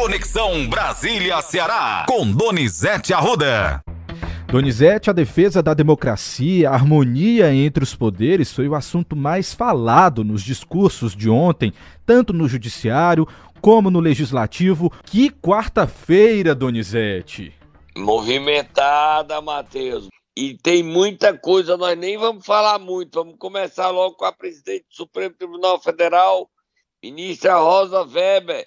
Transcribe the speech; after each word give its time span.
Conexão 0.00 0.66
Brasília-Ceará, 0.66 2.06
com 2.08 2.32
Donizete 2.32 3.12
Arruda. 3.12 3.82
Donizete, 4.46 5.10
a 5.10 5.12
defesa 5.12 5.62
da 5.62 5.74
democracia, 5.74 6.70
a 6.70 6.72
harmonia 6.72 7.52
entre 7.52 7.84
os 7.84 7.94
poderes 7.94 8.50
foi 8.50 8.66
o 8.66 8.74
assunto 8.74 9.14
mais 9.14 9.52
falado 9.52 10.24
nos 10.24 10.42
discursos 10.42 11.14
de 11.14 11.28
ontem, 11.28 11.74
tanto 12.06 12.32
no 12.32 12.48
judiciário 12.48 13.28
como 13.60 13.90
no 13.90 14.00
legislativo. 14.00 14.90
Que 15.04 15.28
quarta-feira, 15.28 16.54
Donizete! 16.54 17.52
Movimentada, 17.94 19.38
Matheus. 19.42 20.08
E 20.34 20.54
tem 20.54 20.82
muita 20.82 21.36
coisa, 21.36 21.76
nós 21.76 21.96
nem 21.98 22.16
vamos 22.16 22.46
falar 22.46 22.78
muito. 22.78 23.22
Vamos 23.22 23.36
começar 23.38 23.90
logo 23.90 24.16
com 24.16 24.24
a 24.24 24.32
presidente 24.32 24.86
do 24.88 24.94
Supremo 24.94 25.34
Tribunal 25.34 25.78
Federal, 25.78 26.48
ministra 27.02 27.58
Rosa 27.58 28.02
Weber, 28.02 28.66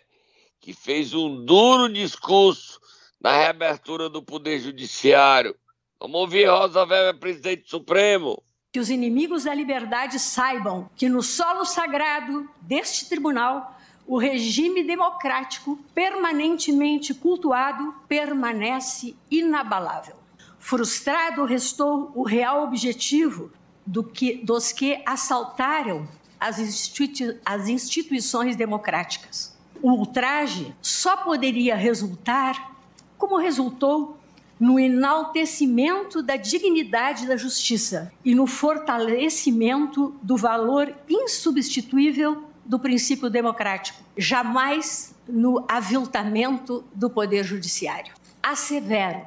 que 0.64 0.74
fez 0.74 1.14
um 1.14 1.46
duro 1.46 1.92
discurso 1.92 2.80
na 3.22 3.38
reabertura 3.38 4.10
do 4.10 4.24
Poder 4.24 4.60
Judiciário 4.60 5.56
Vamos 6.04 6.20
ouvir 6.20 6.50
Rosa 6.50 6.82
Weber, 6.82 7.18
presidente 7.18 7.70
Supremo. 7.70 8.44
Que 8.74 8.80
os 8.82 8.90
inimigos 8.90 9.46
da 9.46 9.54
liberdade 9.54 10.20
saibam 10.20 10.90
que 10.98 11.08
no 11.08 11.24
solo 11.24 11.64
sagrado 11.64 12.46
deste 12.60 13.08
tribunal 13.08 13.80
o 14.06 14.18
regime 14.18 14.84
democrático 14.84 15.80
permanentemente 15.96 17.14
cultuado 17.14 17.96
permanece 18.06 19.16
inabalável. 19.32 20.18
Frustrado 20.60 21.46
restou 21.46 22.12
o 22.14 22.24
real 22.24 22.66
objetivo 22.66 23.50
do 23.86 24.04
que, 24.04 24.44
dos 24.44 24.74
que 24.74 25.02
assaltaram 25.06 26.06
as, 26.38 26.60
institui 26.60 27.40
as 27.46 27.70
instituições 27.70 28.58
democráticas. 28.58 29.58
O 29.84 29.92
ultraje 29.92 30.74
só 30.82 31.18
poderia 31.18 31.76
resultar, 31.76 32.74
como 33.18 33.38
resultou, 33.38 34.18
no 34.58 34.80
enaltecimento 34.80 36.24
da 36.24 36.38
dignidade 36.38 37.28
da 37.28 37.36
justiça 37.36 38.10
e 38.24 38.34
no 38.34 38.48
fortalecimento 38.48 40.16
do 40.24 40.38
valor 40.38 40.96
insubstituível 41.10 42.46
do 42.64 42.80
princípio 42.80 43.30
democrático, 43.30 44.02
jamais 44.18 45.14
no 45.28 45.66
aviltamento 45.68 46.86
do 46.96 47.10
poder 47.10 47.44
judiciário. 47.44 48.14
Assevero, 48.42 49.22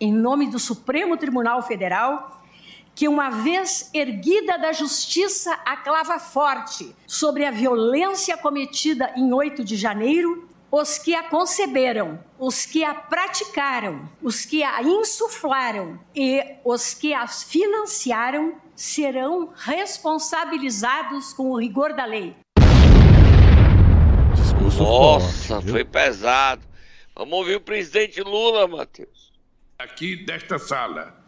em 0.00 0.10
nome 0.10 0.50
do 0.50 0.58
Supremo 0.58 1.18
Tribunal 1.18 1.60
Federal, 1.60 2.39
que 3.00 3.08
uma 3.08 3.30
vez 3.30 3.88
erguida 3.94 4.58
da 4.58 4.74
justiça 4.74 5.58
a 5.64 5.74
clava 5.74 6.18
forte 6.18 6.94
sobre 7.06 7.46
a 7.46 7.50
violência 7.50 8.36
cometida 8.36 9.10
em 9.16 9.32
8 9.32 9.64
de 9.64 9.74
janeiro, 9.74 10.46
os 10.70 10.98
que 10.98 11.14
a 11.14 11.22
conceberam, 11.22 12.22
os 12.38 12.66
que 12.66 12.84
a 12.84 12.92
praticaram, 12.92 14.06
os 14.20 14.44
que 14.44 14.62
a 14.62 14.82
insuflaram 14.82 15.98
e 16.14 16.44
os 16.62 16.92
que 16.92 17.14
a 17.14 17.26
financiaram 17.26 18.56
serão 18.76 19.50
responsabilizados 19.56 21.32
com 21.32 21.52
o 21.52 21.58
rigor 21.58 21.94
da 21.94 22.04
lei. 22.04 22.36
Discurso 24.34 24.82
Nossa, 24.82 25.54
forte, 25.54 25.70
foi 25.70 25.84
pesado. 25.86 26.60
Vamos 27.16 27.32
ouvir 27.32 27.56
o 27.56 27.60
presidente 27.62 28.20
Lula, 28.20 28.68
Matheus. 28.68 29.32
Aqui 29.78 30.16
desta 30.16 30.58
sala, 30.58 31.19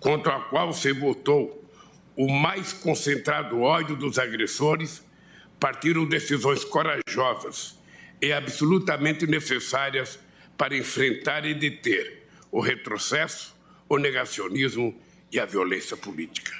contra 0.00 0.36
a 0.36 0.40
qual 0.40 0.72
você 0.72 0.92
votou 0.92 1.60
o 2.16 2.28
mais 2.28 2.72
concentrado 2.72 3.60
ódio 3.60 3.94
dos 3.94 4.18
agressores, 4.18 5.04
partiram 5.60 6.06
decisões 6.06 6.64
corajosas 6.64 7.78
e 8.20 8.32
absolutamente 8.32 9.26
necessárias 9.26 10.18
para 10.56 10.76
enfrentar 10.76 11.44
e 11.44 11.54
deter 11.54 12.26
o 12.50 12.60
retrocesso, 12.60 13.54
o 13.88 13.98
negacionismo 13.98 14.98
e 15.30 15.38
a 15.38 15.46
violência 15.46 15.96
política. 15.96 16.52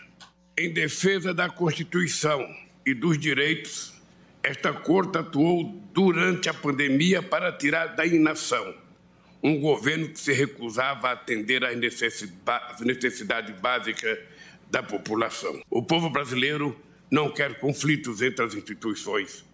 Em 0.56 0.72
defesa 0.72 1.34
da 1.34 1.48
Constituição 1.48 2.46
e 2.86 2.94
dos 2.94 3.18
direitos, 3.18 3.94
esta 4.42 4.72
Corte 4.72 5.18
atuou 5.18 5.82
durante 5.92 6.48
a 6.48 6.54
pandemia 6.54 7.22
para 7.22 7.52
tirar 7.52 7.88
da 7.88 8.06
inação 8.06 8.74
um 9.42 9.58
governo 9.58 10.08
que 10.08 10.20
se 10.20 10.32
recusava 10.32 11.08
a 11.08 11.12
atender 11.12 11.64
às 11.64 11.76
necessidades 12.80 13.58
básicas 13.60 14.18
da 14.70 14.82
população. 14.82 15.62
O 15.70 15.82
povo 15.82 16.10
brasileiro 16.10 16.78
não 17.10 17.30
quer 17.30 17.58
conflitos 17.58 18.22
entre 18.22 18.44
as 18.44 18.54
instituições, 18.54 19.44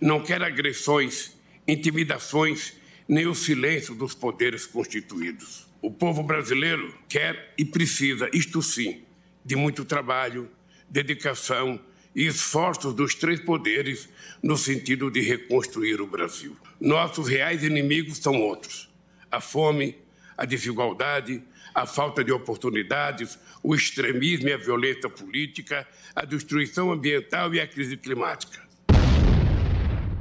não 0.00 0.22
quer 0.22 0.42
agressões 0.42 1.36
intimidações 1.66 2.74
nem 3.08 3.26
o 3.26 3.34
silêncio 3.34 3.94
dos 3.94 4.14
poderes 4.14 4.66
constituídos. 4.66 5.66
O 5.80 5.90
povo 5.90 6.22
brasileiro 6.22 6.94
quer 7.08 7.52
e 7.58 7.64
precisa, 7.64 8.30
isto 8.32 8.62
sim, 8.62 9.02
de 9.44 9.54
muito 9.54 9.84
trabalho, 9.84 10.50
dedicação 10.88 11.78
e 12.14 12.26
esforços 12.26 12.94
dos 12.94 13.14
três 13.14 13.40
poderes 13.40 14.08
no 14.42 14.56
sentido 14.56 15.10
de 15.10 15.20
reconstruir 15.20 16.00
o 16.00 16.06
Brasil. 16.06 16.56
Nossos 16.80 17.28
reais 17.28 17.62
inimigos 17.62 18.18
são 18.18 18.40
outros: 18.40 18.88
a 19.34 19.40
fome, 19.40 19.96
a 20.36 20.44
desigualdade, 20.44 21.42
a 21.74 21.86
falta 21.86 22.22
de 22.22 22.32
oportunidades, 22.32 23.38
o 23.62 23.74
extremismo 23.74 24.48
e 24.48 24.52
a 24.52 24.56
violência 24.56 25.10
política, 25.10 25.86
a 26.14 26.24
destruição 26.24 26.92
ambiental 26.92 27.52
e 27.52 27.60
a 27.60 27.66
crise 27.66 27.96
climática. 27.96 28.62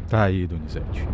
Tá 0.09 0.23
aí, 0.23 0.47
Donizete. 0.47 1.07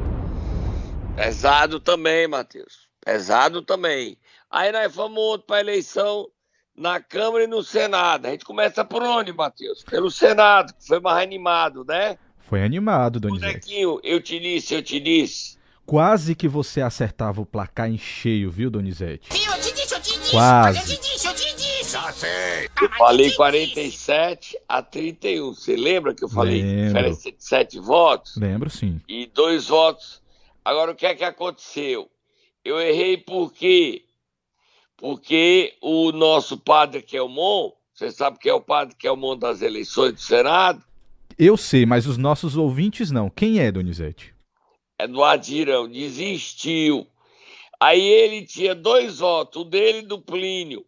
Pesado 1.15 1.79
também, 1.79 2.27
Matheus. 2.27 2.87
Pesado 3.03 3.61
também. 3.61 4.17
Aí 4.49 4.71
nós 4.71 4.93
vamos 4.95 5.41
para 5.45 5.57
a 5.57 5.59
eleição 5.59 6.27
na 6.75 7.01
Câmara 7.01 7.43
e 7.43 7.47
no 7.47 7.61
Senado. 7.61 8.25
A 8.25 8.31
gente 8.31 8.45
começa 8.45 8.85
por 8.85 9.03
onde, 9.03 9.33
Matheus? 9.33 9.83
Pelo 9.83 10.09
Senado, 10.09 10.73
que 10.73 10.87
foi 10.87 10.99
mais 11.01 11.21
animado, 11.21 11.83
né? 11.83 12.17
Foi 12.39 12.63
animado, 12.63 13.19
Donizete. 13.19 13.51
Bonequinho, 13.51 13.99
eu 14.03 14.21
te 14.21 14.39
disse, 14.39 14.73
eu 14.73 14.81
te 14.81 14.99
disse. 14.99 15.58
Quase 15.89 16.35
que 16.35 16.47
você 16.47 16.81
acertava 16.81 17.41
o 17.41 17.45
placar 17.45 17.89
em 17.89 17.97
cheio, 17.97 18.51
viu, 18.51 18.69
Donizete? 18.69 19.29
Eu 19.31 19.59
te 19.59 19.73
disse, 19.73 19.93
eu 19.93 20.01
te 20.01 20.19
disse. 20.19 20.31
Quase. 20.31 20.77
Eu 20.77 20.97
te 20.97 21.01
disse, 21.01 21.27
eu 21.27 21.33
te 21.33 21.55
disse. 21.55 21.91
Já 21.91 22.11
sei. 22.11 22.69
Eu 22.81 22.89
falei 22.97 23.31
47 23.31 24.57
a 24.67 24.81
31. 24.81 25.53
Você 25.53 25.75
lembra 25.75 26.13
que 26.13 26.23
eu 26.23 26.29
falei 26.29 26.61
Lembro. 26.61 26.87
diferença 26.87 27.31
de 27.31 27.43
7 27.43 27.79
votos? 27.79 28.35
Lembro, 28.37 28.69
sim. 28.69 29.01
E 29.07 29.25
dois 29.25 29.67
votos 29.67 30.21
Agora, 30.69 30.91
o 30.91 30.95
que 30.95 31.07
é 31.07 31.15
que 31.15 31.23
aconteceu? 31.23 32.07
Eu 32.63 32.79
errei 32.79 33.17
por 33.17 33.51
quê? 33.51 34.03
Porque 34.95 35.73
o 35.81 36.11
nosso 36.11 36.57
padre 36.57 37.01
Kelmon, 37.01 37.71
você 37.91 38.11
sabe 38.11 38.37
que 38.37 38.47
é 38.47 38.53
o 38.53 38.61
padre 38.61 38.95
Kelmon 38.95 39.35
das 39.35 39.63
eleições 39.63 40.13
do 40.13 40.19
Senado? 40.19 40.83
Eu 41.39 41.57
sei, 41.57 41.87
mas 41.87 42.05
os 42.05 42.17
nossos 42.17 42.55
ouvintes 42.55 43.09
não. 43.09 43.31
Quem 43.31 43.59
é, 43.59 43.71
Donizete? 43.71 44.31
Eduardo 44.99 45.45
Girão, 45.45 45.87
desistiu. 45.87 47.07
Aí 47.79 48.01
ele 48.01 48.45
tinha 48.45 48.75
dois 48.75 49.19
votos, 49.19 49.61
o 49.61 49.65
dele 49.65 49.99
e 49.99 50.07
do 50.07 50.19
Plínio. 50.19 50.85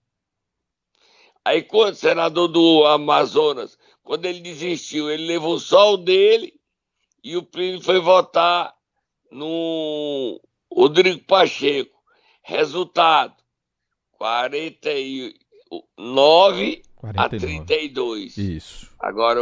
Aí, 1.44 1.64
quando 1.64 1.94
o 1.94 1.98
senador 1.98 2.48
do 2.50 2.86
Amazonas, 2.86 3.78
quando 4.04 4.26
ele 4.26 4.42
desistiu, 4.42 5.10
ele 5.10 5.26
levou 5.26 5.60
só 5.60 5.94
o 5.94 5.98
dele 5.98 6.54
e 7.24 7.38
o 7.38 7.44
Plínio 7.44 7.82
foi 7.82 8.00
votar 8.00 8.76
no 9.32 10.40
Rodrigo 10.72 11.24
Pacheco. 11.24 12.00
Resultado: 12.44 13.36
49 14.18 16.84
49. 17.02 17.18
a 17.18 17.30
32. 17.30 18.38
Isso. 18.38 18.92
Agora 19.00 19.42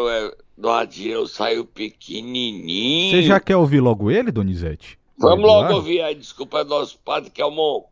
o 0.60 0.68
Eduardinho 0.68 1.26
saiu 1.26 1.66
pequenininho. 1.66 3.12
Você 3.12 3.24
já 3.24 3.40
quer 3.40 3.56
ouvir 3.56 3.80
logo 3.80 4.12
ele, 4.12 4.32
Donizete? 4.32 5.00
Vamos 5.18 5.46
logo 5.46 5.74
ouvir 5.74 6.02
aí, 6.02 6.14
desculpa, 6.14 6.64
nosso 6.64 7.00
padre 7.00 7.30
Kelmon. 7.30 7.84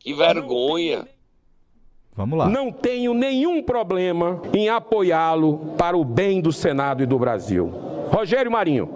Que 0.00 0.12
vergonha. 0.12 1.08
Vamos 2.16 2.38
lá. 2.38 2.48
Não 2.48 2.70
tenho 2.70 3.14
nenhum 3.14 3.62
problema 3.62 4.42
em 4.52 4.68
apoiá-lo 4.68 5.74
para 5.78 5.96
o 5.96 6.04
bem 6.04 6.40
do 6.40 6.52
Senado 6.52 7.02
e 7.02 7.06
do 7.06 7.18
Brasil. 7.18 7.68
Rogério 8.12 8.50
Marinho. 8.50 8.88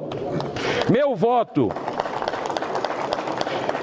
Meu 0.90 1.16
voto 1.16 1.68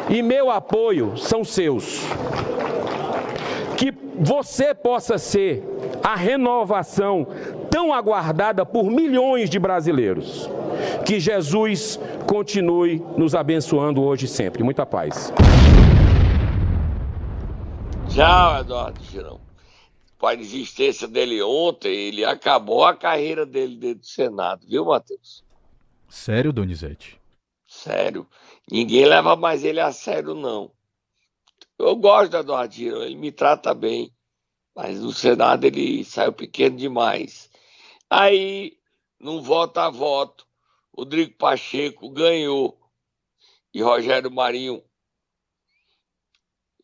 e 0.09 0.21
meu 0.21 0.51
apoio 0.51 1.17
são 1.17 1.43
seus. 1.43 2.01
Que 3.77 3.93
você 4.19 4.73
possa 4.73 5.17
ser 5.17 5.63
a 6.01 6.15
renovação 6.15 7.27
tão 7.75 7.93
aguardada 7.93 8.65
por 8.65 8.85
milhões 8.85 9.49
de 9.49 9.59
brasileiros. 9.59 10.49
Que 11.05 11.19
Jesus 11.19 11.99
continue 12.25 13.03
nos 13.17 13.35
abençoando 13.35 14.01
hoje 14.01 14.27
e 14.27 14.29
sempre. 14.29 14.63
Muita 14.63 14.85
paz. 14.85 15.33
Tchau, 18.07 18.61
Eduardo 18.61 19.03
Girão. 19.03 19.41
Com 20.17 20.25
a 20.25 20.35
existência 20.35 21.05
dele 21.05 21.43
ontem, 21.43 21.93
ele 21.93 22.23
acabou 22.23 22.85
a 22.85 22.95
carreira 22.95 23.45
dele 23.45 23.75
dentro 23.75 23.99
do 23.99 24.05
Senado, 24.05 24.65
viu, 24.65 24.85
Matheus? 24.85 25.43
Sério, 26.07 26.53
Donizete? 26.53 27.19
Sério. 27.67 28.25
Ninguém 28.71 29.03
leva 29.03 29.35
mais 29.35 29.65
ele 29.65 29.81
a 29.81 29.91
sério, 29.91 30.33
não. 30.33 30.71
Eu 31.77 31.93
gosto 31.97 32.31
do 32.31 32.37
Eduardo 32.37 32.73
Girão, 32.73 33.03
ele 33.03 33.17
me 33.17 33.33
trata 33.33 33.73
bem. 33.73 34.13
Mas 34.73 35.01
no 35.01 35.11
Senado 35.11 35.65
ele 35.65 36.05
saiu 36.05 36.31
pequeno 36.31 36.77
demais. 36.77 37.53
Aí, 38.09 38.77
num 39.19 39.41
voto 39.41 39.77
a 39.79 39.89
voto, 39.89 40.45
Rodrigo 40.95 41.35
Pacheco 41.37 42.09
ganhou. 42.09 42.79
E 43.73 43.81
Rogério 43.81 44.31
Marinho 44.31 44.83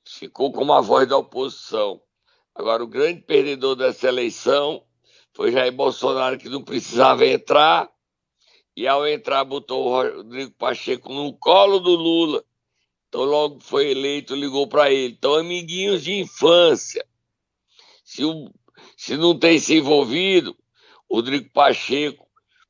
ficou 0.05 0.51
como 0.51 0.73
a 0.73 0.81
voz 0.81 1.07
da 1.07 1.17
oposição. 1.17 2.01
Agora, 2.53 2.83
o 2.83 2.87
grande 2.87 3.21
perdedor 3.21 3.75
dessa 3.75 4.07
eleição 4.07 4.83
foi 5.33 5.51
Jair 5.51 5.71
Bolsonaro, 5.71 6.37
que 6.37 6.49
não 6.49 6.63
precisava 6.63 7.25
entrar, 7.25 7.89
e 8.75 8.87
ao 8.87 9.07
entrar 9.07 9.45
botou 9.45 9.87
o 9.87 9.89
Rodrigo 9.89 10.51
Pacheco 10.51 11.13
no 11.13 11.33
colo 11.37 11.79
do 11.79 11.95
Lula. 11.95 12.43
Então, 13.07 13.23
logo 13.23 13.59
foi 13.59 13.91
eleito, 13.91 14.35
ligou 14.35 14.67
para 14.67 14.91
ele. 14.91 15.13
Então, 15.13 15.35
amiguinhos 15.35 16.03
de 16.03 16.13
infância. 16.13 17.05
Se, 18.03 18.25
o, 18.25 18.49
se 18.97 19.15
não 19.15 19.37
tem 19.37 19.59
se 19.59 19.77
envolvido, 19.77 20.57
Rodrigo 21.11 21.49
Pacheco 21.51 22.25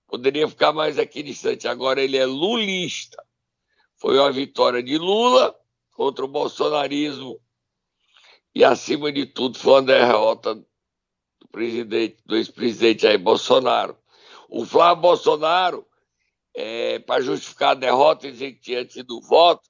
poderia 0.07 0.47
ficar 0.47 0.73
mais 0.73 0.97
aqui 0.97 1.21
distante. 1.21 1.67
Agora 1.67 2.01
ele 2.01 2.17
é 2.17 2.25
lulista. 2.25 3.23
Foi 3.95 4.17
uma 4.17 4.31
vitória 4.31 4.81
de 4.81 4.97
Lula 4.97 5.55
contra 5.91 6.25
o 6.25 6.27
bolsonarismo 6.27 7.39
e, 8.53 8.63
acima 8.63 9.11
de 9.11 9.25
tudo, 9.25 9.57
foi 9.57 9.73
uma 9.73 9.83
derrota 9.83 10.55
do 10.55 11.47
presidente, 11.51 12.17
do 12.25 12.35
ex-presidente 12.35 13.03
Jair 13.03 13.19
Bolsonaro. 13.19 13.97
O 14.49 14.65
Flávio 14.65 15.01
Bolsonaro, 15.01 15.87
é, 16.53 16.99
para 16.99 17.21
justificar 17.21 17.71
a 17.71 17.75
derrota 17.75 18.27
e 18.27 18.31
dizer 18.31 18.53
que 18.53 18.59
tinha 18.61 18.83
tido 18.83 19.21
voto, 19.21 19.69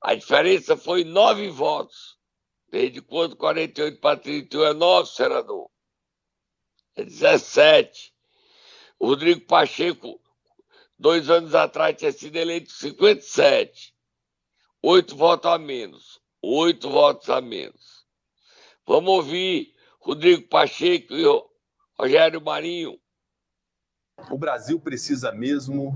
a 0.00 0.14
diferença 0.14 0.76
foi 0.76 1.04
nove 1.04 1.50
votos. 1.50 2.16
Desde 2.70 3.02
quando 3.02 3.36
48 3.36 4.00
para 4.00 4.16
31 4.16 4.64
é 4.64 4.72
nove, 4.72 5.10
senador? 5.10 5.68
É 6.96 7.04
17. 7.04 8.11
Rodrigo 9.02 9.40
Pacheco, 9.40 10.20
dois 10.96 11.28
anos 11.28 11.56
atrás, 11.56 11.96
tinha 11.96 12.12
sido 12.12 12.36
eleito 12.36 12.70
57. 12.70 13.92
Oito 14.80 15.16
votos 15.16 15.50
a 15.50 15.58
menos. 15.58 16.20
Oito 16.40 16.88
votos 16.88 17.28
a 17.28 17.40
menos. 17.40 18.06
Vamos 18.86 19.10
ouvir 19.10 19.74
Rodrigo 20.00 20.46
Pacheco 20.48 21.14
e 21.14 21.24
Rogério 21.98 22.40
Marinho. 22.40 22.96
O 24.30 24.38
Brasil 24.38 24.78
precisa 24.78 25.32
mesmo 25.32 25.92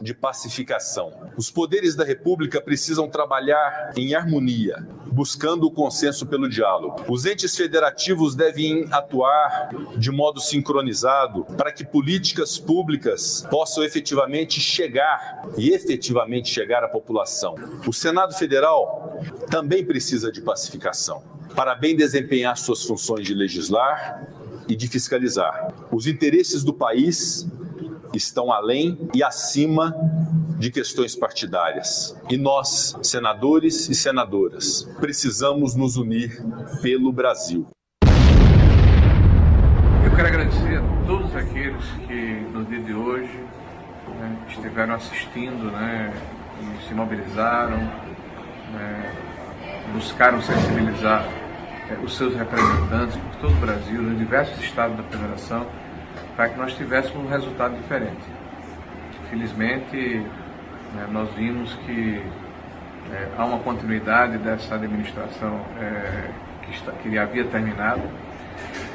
de 0.00 0.14
pacificação. 0.14 1.30
Os 1.36 1.50
poderes 1.50 1.94
da 1.94 2.04
República 2.04 2.60
precisam 2.60 3.08
trabalhar 3.08 3.92
em 3.96 4.14
harmonia, 4.14 4.76
buscando 5.16 5.66
o 5.66 5.70
consenso 5.70 6.26
pelo 6.26 6.46
diálogo. 6.46 7.02
Os 7.08 7.24
entes 7.24 7.56
federativos 7.56 8.34
devem 8.34 8.86
atuar 8.90 9.70
de 9.96 10.10
modo 10.10 10.38
sincronizado 10.40 11.46
para 11.56 11.72
que 11.72 11.86
políticas 11.86 12.58
públicas 12.58 13.46
possam 13.50 13.82
efetivamente 13.82 14.60
chegar 14.60 15.48
e 15.56 15.70
efetivamente 15.70 16.50
chegar 16.50 16.84
à 16.84 16.88
população. 16.88 17.54
O 17.86 17.94
Senado 17.94 18.34
Federal 18.34 19.18
também 19.50 19.82
precisa 19.82 20.30
de 20.30 20.42
pacificação 20.42 21.22
para 21.54 21.74
bem 21.74 21.96
desempenhar 21.96 22.58
suas 22.58 22.84
funções 22.84 23.26
de 23.26 23.32
legislar 23.32 24.28
e 24.68 24.76
de 24.76 24.86
fiscalizar. 24.86 25.72
Os 25.90 26.06
interesses 26.06 26.62
do 26.62 26.74
país 26.74 27.48
estão 28.12 28.52
além 28.52 28.98
e 29.14 29.22
acima 29.22 29.94
de 30.58 30.70
questões 30.70 31.14
partidárias. 31.14 32.16
E 32.30 32.36
nós, 32.36 32.96
senadores 33.02 33.88
e 33.88 33.94
senadoras, 33.94 34.82
precisamos 35.00 35.74
nos 35.74 35.96
unir 35.96 36.42
pelo 36.82 37.12
Brasil. 37.12 37.66
Eu 40.04 40.14
quero 40.14 40.28
agradecer 40.28 40.78
a 40.78 41.06
todos 41.06 41.34
aqueles 41.36 41.84
que 42.06 42.46
no 42.52 42.64
dia 42.64 42.80
de 42.80 42.94
hoje 42.94 43.44
né, 44.18 44.46
estiveram 44.48 44.94
assistindo 44.94 45.70
né, 45.70 46.12
e 46.60 46.88
se 46.88 46.94
mobilizaram, 46.94 47.76
né, 47.76 49.14
buscaram 49.92 50.40
sensibilizar 50.40 51.26
é, 51.90 51.98
os 52.02 52.16
seus 52.16 52.34
representantes 52.34 53.16
por 53.16 53.36
todo 53.42 53.52
o 53.52 53.60
Brasil, 53.60 54.02
nos 54.02 54.18
diversos 54.18 54.58
estados 54.62 54.96
da 54.96 55.02
federação 55.04 55.66
para 56.34 56.48
que 56.48 56.58
nós 56.58 56.74
tivéssemos 56.74 57.24
um 57.24 57.28
resultado 57.28 57.76
diferente. 57.76 58.22
Felizmente, 59.30 60.22
né, 60.94 61.06
nós 61.10 61.28
vimos 61.34 61.74
que 61.86 62.22
é, 63.12 63.28
há 63.36 63.44
uma 63.44 63.58
continuidade 63.58 64.38
dessa 64.38 64.74
administração 64.74 65.60
é, 65.80 66.30
que, 66.62 66.72
está, 66.72 66.92
que 66.92 67.18
havia 67.18 67.44
terminado 67.44 68.02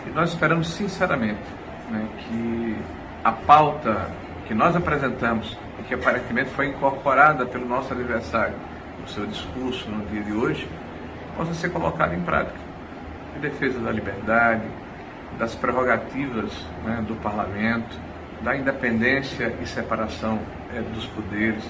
e 0.06 0.10
nós 0.10 0.30
esperamos 0.30 0.70
sinceramente 0.70 1.42
né, 1.90 2.08
que 2.20 2.78
a 3.24 3.32
pauta 3.32 4.10
que 4.48 4.54
nós 4.54 4.76
apresentamos 4.76 5.58
e 5.80 5.84
que 5.84 5.94
aparentemente 5.94 6.50
foi 6.50 6.68
incorporada 6.68 7.46
pelo 7.46 7.66
nosso 7.66 7.94
adversário 7.94 8.56
no 9.00 9.08
seu 9.08 9.26
discurso 9.26 9.90
no 9.90 10.06
dia 10.08 10.22
de 10.22 10.32
hoje, 10.32 10.68
possa 11.36 11.54
ser 11.54 11.70
colocada 11.70 12.14
em 12.14 12.22
prática. 12.22 12.60
Em 13.36 13.40
defesa 13.40 13.80
da 13.80 13.92
liberdade, 13.92 14.64
das 15.40 15.56
prerrogativas 15.56 16.52
né, 16.86 17.04
do 17.08 17.16
parlamento, 17.16 17.98
da 18.42 18.56
independência 18.56 19.56
e 19.62 19.66
separação 19.66 20.40
é, 20.74 20.82
dos 20.82 21.06
poderes, 21.08 21.64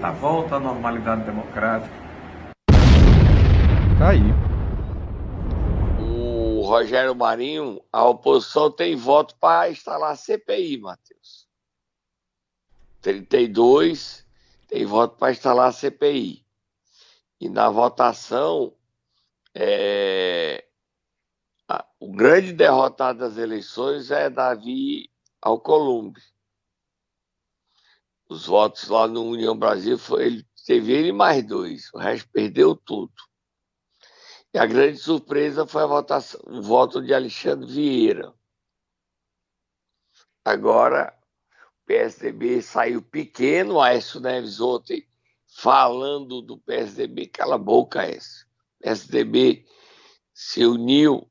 da 0.00 0.10
volta 0.10 0.56
à 0.56 0.60
normalidade 0.60 1.24
democrática. 1.24 1.94
Tá 3.98 4.10
aí. 4.10 4.20
O 6.00 6.62
Rogério 6.62 7.14
Marinho, 7.14 7.80
a 7.92 8.04
oposição 8.04 8.70
tem 8.70 8.94
voto 8.94 9.34
para 9.36 9.70
instalar 9.70 10.12
a 10.12 10.16
CPI, 10.16 10.78
Matheus. 10.78 11.48
32 13.00 14.26
tem 14.68 14.84
voto 14.84 15.16
para 15.16 15.32
instalar 15.32 15.68
a 15.68 15.72
CPI. 15.72 16.44
E 17.40 17.48
na 17.48 17.70
votação, 17.70 18.74
é, 19.54 20.64
o 22.00 22.12
grande 22.12 22.52
derrotado 22.52 23.18
das 23.18 23.36
eleições 23.36 24.10
é 24.10 24.30
Davi 24.30 25.10
Alcolumbre. 25.40 26.22
Os 28.28 28.46
votos 28.46 28.88
lá 28.88 29.08
no 29.08 29.24
União 29.24 29.56
Brasil, 29.56 29.98
foi, 29.98 30.26
ele 30.26 30.46
teve 30.66 30.92
ele 30.92 31.12
mais 31.12 31.42
dois, 31.46 31.92
o 31.94 31.98
resto 31.98 32.28
perdeu 32.30 32.76
tudo. 32.76 33.12
E 34.52 34.58
a 34.58 34.66
grande 34.66 34.98
surpresa 34.98 35.66
foi 35.66 35.82
a 35.82 35.86
votação, 35.86 36.40
o 36.46 36.62
voto 36.62 37.02
de 37.02 37.14
Alexandre 37.14 37.70
Vieira. 37.70 38.34
Agora, 40.44 41.16
o 41.82 41.86
PSDB 41.86 42.62
saiu 42.62 43.02
pequeno, 43.02 43.80
Aécio 43.80 44.20
Neves 44.20 44.60
ontem 44.60 45.06
falando 45.46 46.42
do 46.42 46.58
PSDB, 46.58 47.26
cala 47.26 47.56
a 47.56 47.58
boca, 47.58 48.00
Aécio. 48.00 48.46
O 48.78 48.84
PSDB 48.84 49.66
se 50.32 50.64
uniu 50.64 51.30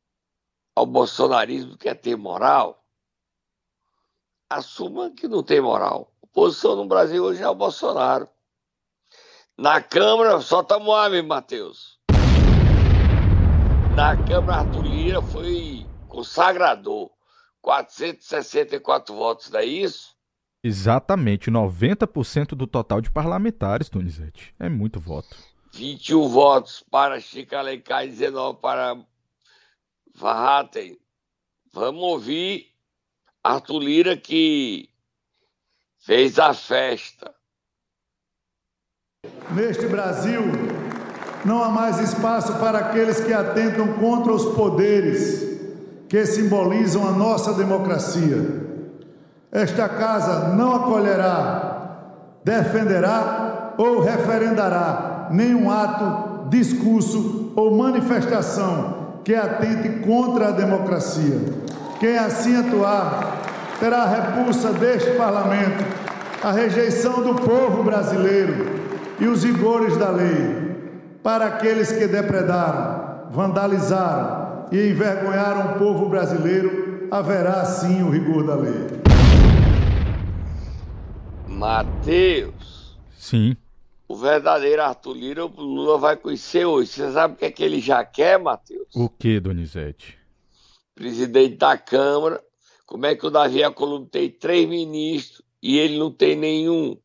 ao 0.75 0.85
bolsonarismo 0.85 1.77
que 1.77 1.87
é 1.87 1.95
ter 1.95 2.15
moral, 2.15 2.85
assuma 4.49 5.11
que 5.11 5.27
não 5.27 5.43
tem 5.43 5.61
moral. 5.61 6.13
Oposição 6.37 6.75
no 6.75 6.85
Brasil 6.85 7.23
hoje 7.23 7.41
é 7.41 7.49
o 7.49 7.55
Bolsonaro. 7.55 8.29
Na 9.57 9.81
Câmara, 9.81 10.39
só 10.39 10.63
lá, 10.69 11.09
meu 11.09 11.23
Matheus. 11.23 11.97
Na 13.95 14.15
Câmara, 14.23 14.57
Arthur 14.57 14.83
Lira 14.83 15.19
foi 15.19 15.83
consagrador. 16.07 17.09
464 17.59 19.15
votos, 19.15 19.49
não 19.49 19.59
é 19.59 19.65
isso? 19.65 20.15
Exatamente, 20.63 21.49
90% 21.49 22.49
do 22.49 22.67
total 22.67 23.01
de 23.01 23.09
parlamentares, 23.09 23.89
Donizete. 23.89 24.53
É 24.59 24.69
muito 24.69 24.99
voto. 24.99 25.35
21 25.73 26.27
votos 26.27 26.85
para 26.91 27.19
Chica 27.19 27.57
Alencar 27.57 28.05
e 28.05 28.09
19 28.09 28.59
para 28.61 28.95
Farraten, 30.13 30.99
vamos 31.73 32.03
ouvir 32.03 32.67
Arthur 33.43 33.79
Lira 33.79 34.15
que 34.15 34.87
fez 36.07 36.39
a 36.39 36.53
festa. 36.53 37.29
Neste 39.51 39.87
Brasil, 39.87 40.41
não 41.43 41.61
há 41.61 41.67
mais 41.67 41.99
espaço 41.99 42.53
para 42.59 42.77
aqueles 42.77 43.19
que 43.19 43.33
atentam 43.33 43.91
contra 43.95 44.31
os 44.31 44.45
poderes 44.55 45.45
que 46.07 46.25
simbolizam 46.25 47.05
a 47.05 47.11
nossa 47.11 47.53
democracia. 47.55 48.41
Esta 49.51 49.89
casa 49.89 50.55
não 50.55 50.75
acolherá, 50.75 51.99
defenderá 52.41 53.73
ou 53.77 53.99
referendará 53.99 55.27
nenhum 55.31 55.69
ato, 55.69 56.47
discurso 56.47 57.51
ou 57.53 57.75
manifestação 57.75 59.19
que 59.25 59.35
atente 59.35 60.05
contra 60.05 60.47
a 60.47 60.51
democracia. 60.51 61.37
Quem 61.99 62.17
assim 62.17 62.55
atuar 62.55 63.46
terá 63.79 64.03
a 64.03 64.07
repulsa 64.07 64.73
deste 64.73 65.11
parlamento, 65.11 65.83
a 66.43 66.51
rejeição 66.51 67.21
do 67.21 67.35
povo 67.35 67.83
brasileiro 67.83 68.65
e 69.19 69.27
os 69.27 69.43
rigores 69.43 69.97
da 69.97 70.09
lei. 70.09 70.67
Para 71.21 71.45
aqueles 71.47 71.91
que 71.91 72.07
depredaram, 72.07 73.31
vandalizaram 73.31 74.67
e 74.71 74.89
envergonharam 74.89 75.73
o 75.73 75.79
povo 75.79 76.09
brasileiro, 76.09 77.07
haverá 77.11 77.65
sim 77.65 78.03
o 78.03 78.09
rigor 78.09 78.45
da 78.45 78.55
lei. 78.55 78.87
Mateus. 81.47 82.97
Sim. 83.17 83.57
O 84.07 84.15
verdadeiro 84.15 84.81
Arthur 84.81 85.13
Lira, 85.13 85.45
o 85.45 85.49
Lula 85.61 85.97
vai 85.97 86.15
conhecer 86.15 86.65
hoje. 86.65 86.91
Você 86.91 87.11
sabe 87.11 87.33
o 87.33 87.37
que 87.37 87.45
é 87.45 87.51
que 87.51 87.63
ele 87.63 87.81
já 87.81 88.05
quer, 88.05 88.39
Matheus? 88.39 88.87
O 88.95 89.09
que, 89.09 89.39
Donizete? 89.39 90.17
Presidente 90.95 91.57
da 91.57 91.77
Câmara. 91.77 92.41
Como 92.87 93.05
é 93.05 93.17
que 93.17 93.27
o 93.27 93.29
Davi 93.29 93.61
Alcolumbre 93.61 94.09
tem 94.09 94.31
três 94.31 94.65
ministros 94.65 95.41
e 95.61 95.77
ele 95.77 95.99
não 95.99 96.09
tem 96.09 96.37
nenhum? 96.37 96.97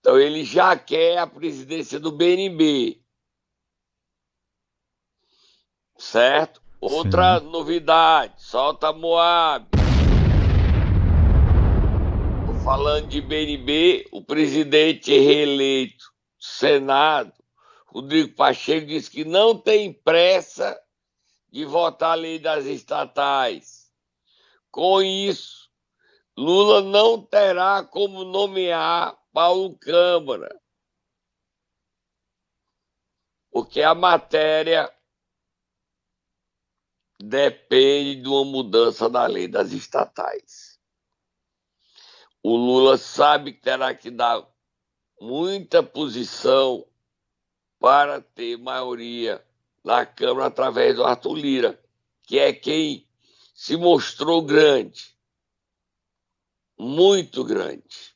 Então 0.00 0.18
ele 0.18 0.42
já 0.42 0.74
quer 0.74 1.18
a 1.18 1.26
presidência 1.26 2.00
do 2.00 2.10
BNB. 2.10 3.02
Certo? 5.98 6.62
Outra 6.80 7.40
Sim. 7.40 7.50
novidade, 7.50 8.32
solta 8.38 8.90
Moab. 8.90 9.66
Tô 12.46 12.54
falando 12.64 13.08
de 13.08 13.20
BNB, 13.20 14.08
o 14.10 14.24
presidente 14.24 15.12
reeleito 15.12 16.06
do 16.38 16.44
Senado, 16.44 17.34
Rodrigo 17.86 18.34
Pacheco, 18.34 18.86
disse 18.86 19.10
que 19.10 19.26
não 19.26 19.58
tem 19.58 19.92
pressa 19.92 20.80
de 21.50 21.66
votar 21.66 22.12
a 22.12 22.14
lei 22.14 22.38
das 22.38 22.64
estatais. 22.64 23.81
Com 24.72 25.02
isso, 25.02 25.70
Lula 26.34 26.80
não 26.80 27.22
terá 27.22 27.84
como 27.84 28.24
nomear 28.24 29.14
Paulo 29.30 29.76
Câmara, 29.76 30.58
porque 33.50 33.82
a 33.82 33.94
matéria 33.94 34.90
depende 37.20 38.22
de 38.22 38.28
uma 38.28 38.46
mudança 38.46 39.10
da 39.10 39.26
lei 39.26 39.46
das 39.46 39.72
estatais. 39.72 40.80
O 42.42 42.56
Lula 42.56 42.96
sabe 42.96 43.52
que 43.52 43.60
terá 43.60 43.94
que 43.94 44.10
dar 44.10 44.42
muita 45.20 45.82
posição 45.82 46.88
para 47.78 48.22
ter 48.22 48.56
maioria 48.56 49.46
na 49.84 50.06
Câmara 50.06 50.46
através 50.46 50.96
do 50.96 51.04
Arthur 51.04 51.34
Lira, 51.34 51.84
que 52.22 52.38
é 52.38 52.54
quem 52.54 53.06
se 53.52 53.76
mostrou 53.76 54.42
grande, 54.42 55.14
muito 56.78 57.44
grande. 57.44 58.12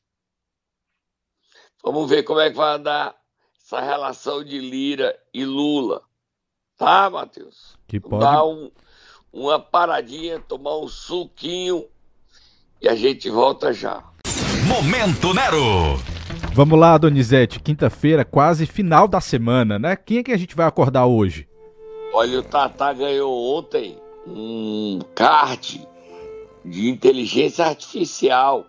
Vamos 1.84 2.08
ver 2.08 2.24
como 2.24 2.40
é 2.40 2.50
que 2.50 2.56
vai 2.56 2.74
andar 2.74 3.14
essa 3.56 3.80
relação 3.80 4.42
de 4.42 4.58
Lira 4.58 5.16
e 5.32 5.44
Lula. 5.44 6.02
Tá, 6.76 7.08
Matheus? 7.08 7.76
Que 7.86 8.00
pode. 8.00 8.24
Dar 8.24 8.44
um, 8.44 8.70
uma 9.32 9.58
paradinha, 9.58 10.40
tomar 10.40 10.78
um 10.78 10.88
suquinho 10.88 11.86
e 12.80 12.88
a 12.88 12.94
gente 12.94 13.30
volta 13.30 13.72
já. 13.72 14.04
Momento 14.66 15.32
Nero. 15.32 15.96
Vamos 16.52 16.78
lá, 16.78 16.98
Donizete. 16.98 17.60
Quinta-feira, 17.60 18.24
quase 18.24 18.66
final 18.66 19.06
da 19.06 19.20
semana, 19.20 19.78
né? 19.78 19.94
Quem 19.94 20.18
é 20.18 20.22
que 20.22 20.32
a 20.32 20.36
gente 20.36 20.56
vai 20.56 20.66
acordar 20.66 21.06
hoje? 21.06 21.48
Olha, 22.12 22.40
o 22.40 22.42
Tata 22.42 22.92
ganhou 22.92 23.58
ontem 23.58 24.00
um 24.26 24.98
card 25.14 25.86
de 26.64 26.88
inteligência 26.88 27.66
artificial. 27.66 28.66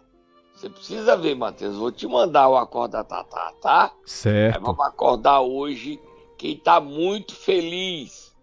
Você 0.54 0.70
precisa 0.70 1.16
ver, 1.16 1.36
Matheus. 1.36 1.76
Vou 1.76 1.92
te 1.92 2.08
mandar 2.08 2.48
o 2.50 2.56
acorda 2.58 3.04
Tata, 3.04 3.54
tá? 3.62 3.84
Aí 3.86 3.92
Certo. 4.06 4.62
vamos 4.62 4.86
acordar 4.86 5.42
hoje 5.42 6.00
quem 6.38 6.54
está 6.54 6.80
muito 6.80 7.36
feliz. 7.36 8.36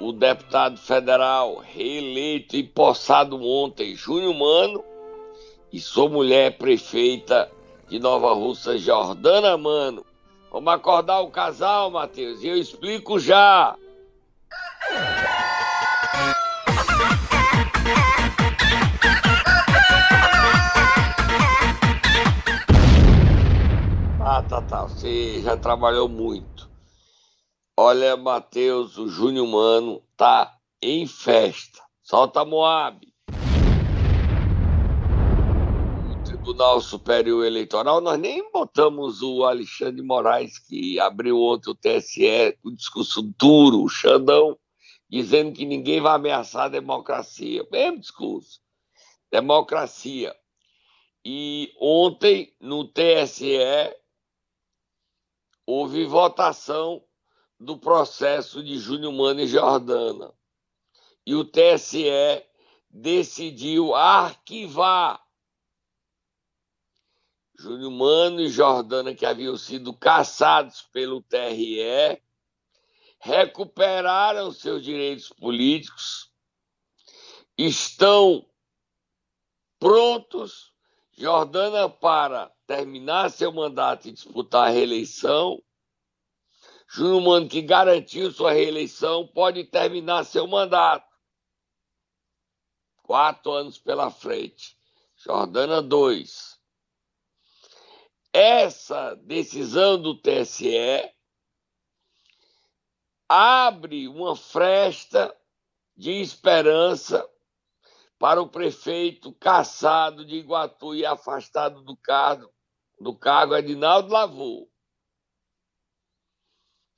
O 0.00 0.12
deputado 0.12 0.76
federal 0.78 1.58
reeleito 1.58 2.56
e 2.56 2.64
possado 2.64 3.40
ontem, 3.40 3.94
Júnior 3.94 4.34
Mano, 4.34 4.84
e 5.72 5.78
sua 5.78 6.08
mulher 6.08 6.58
prefeita 6.58 7.50
de 7.88 8.00
Nova 8.00 8.32
Russa, 8.32 8.76
Jordana 8.76 9.56
Mano. 9.56 10.04
Vamos 10.50 10.72
acordar 10.72 11.20
o 11.20 11.30
casal, 11.30 11.90
Matheus, 11.90 12.42
e 12.42 12.48
eu 12.48 12.56
explico 12.56 13.18
já. 13.20 13.76
Ah, 24.34 24.42
tá, 24.42 24.62
tá. 24.62 24.84
Você 24.84 25.42
já 25.42 25.58
trabalhou 25.58 26.08
muito. 26.08 26.70
Olha, 27.76 28.16
Matheus, 28.16 28.96
o 28.96 29.06
Júnior 29.06 29.46
Mano 29.46 30.02
tá 30.16 30.56
em 30.80 31.06
festa. 31.06 31.82
Solta 32.02 32.42
Moab. 32.42 33.06
O 36.08 36.24
Tribunal 36.24 36.80
Superior 36.80 37.44
Eleitoral, 37.44 38.00
nós 38.00 38.18
nem 38.18 38.50
botamos 38.50 39.20
o 39.20 39.44
Alexandre 39.44 40.00
Moraes, 40.00 40.58
que 40.58 40.98
abriu 40.98 41.38
ontem 41.38 41.68
o 41.68 41.74
TSE, 41.74 42.56
o 42.64 42.70
discurso 42.70 43.20
duro, 43.38 43.82
o 43.82 43.88
Xandão, 43.90 44.58
dizendo 45.10 45.52
que 45.52 45.66
ninguém 45.66 46.00
vai 46.00 46.14
ameaçar 46.14 46.64
a 46.64 46.68
democracia. 46.68 47.66
Mesmo 47.70 48.00
discurso. 48.00 48.62
Democracia. 49.30 50.34
E 51.22 51.70
ontem, 51.78 52.56
no 52.58 52.88
TSE, 52.88 53.58
houve 55.66 56.04
votação 56.04 57.04
do 57.58 57.78
processo 57.78 58.62
de 58.62 58.78
Júnior 58.78 59.12
Mano 59.12 59.40
e 59.40 59.46
Jordana. 59.46 60.32
E 61.24 61.34
o 61.34 61.44
TSE 61.44 62.44
decidiu 62.90 63.94
arquivar 63.94 65.22
Júnior 67.62 67.92
Mano 67.92 68.40
e 68.40 68.48
Jordana, 68.48 69.14
que 69.14 69.24
haviam 69.24 69.56
sido 69.56 69.94
caçados 69.94 70.82
pelo 70.92 71.22
TRE, 71.22 72.20
recuperaram 73.20 74.50
seus 74.50 74.82
direitos 74.82 75.28
políticos, 75.28 76.32
estão 77.56 78.44
prontos, 79.78 80.71
Jordana 81.16 81.88
para 81.88 82.50
terminar 82.66 83.30
seu 83.30 83.52
mandato 83.52 84.08
e 84.08 84.12
disputar 84.12 84.68
a 84.68 84.70
reeleição. 84.70 85.62
Júnior 86.88 87.22
Mano, 87.22 87.48
que 87.48 87.62
garantiu 87.62 88.30
sua 88.30 88.52
reeleição, 88.52 89.26
pode 89.26 89.64
terminar 89.64 90.24
seu 90.24 90.46
mandato. 90.46 91.10
Quatro 93.02 93.52
anos 93.52 93.78
pela 93.78 94.10
frente. 94.10 94.76
Jordana, 95.16 95.80
dois. 95.80 96.58
Essa 98.32 99.14
decisão 99.16 100.00
do 100.00 100.14
TSE 100.14 101.12
abre 103.28 104.08
uma 104.08 104.34
fresta 104.34 105.34
de 105.96 106.12
esperança 106.20 107.26
para 108.22 108.40
o 108.40 108.48
prefeito 108.48 109.32
caçado 109.32 110.24
de 110.24 110.36
Iguatu 110.36 110.94
e 110.94 111.04
afastado 111.04 111.82
do 111.82 111.96
cargo, 111.96 112.54
do 113.00 113.18
cargo 113.18 113.56
Edinaldo 113.56 114.12
Lavô. 114.12 114.70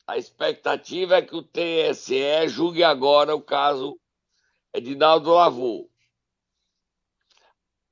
A 0.06 0.18
expectativa 0.18 1.16
é 1.16 1.22
que 1.22 1.34
o 1.34 1.42
TSE 1.42 2.46
julgue 2.48 2.84
agora 2.84 3.34
o 3.34 3.40
caso 3.40 3.98
Edinaldo 4.74 5.32
Lavô. 5.32 5.90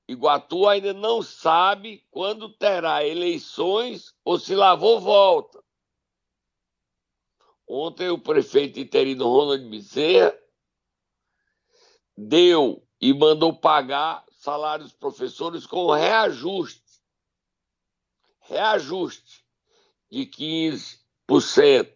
Iguatu 0.06 0.68
ainda 0.68 0.92
não 0.92 1.22
sabe 1.22 2.06
quando 2.10 2.54
terá 2.54 3.02
eleições 3.02 4.14
ou 4.22 4.38
se 4.38 4.54
Lavô 4.54 5.00
volta. 5.00 5.64
Ontem 7.66 8.10
o 8.10 8.18
prefeito 8.18 8.78
interino 8.78 9.24
Ronald 9.24 9.66
Bezerra 9.70 10.38
deu 12.14 12.86
e 13.02 13.12
mandou 13.12 13.52
pagar 13.52 14.24
salários 14.30 14.92
professores 14.92 15.66
com 15.66 15.90
reajuste. 15.90 16.80
Reajuste 18.42 19.44
de 20.08 20.24
15%. 20.24 21.92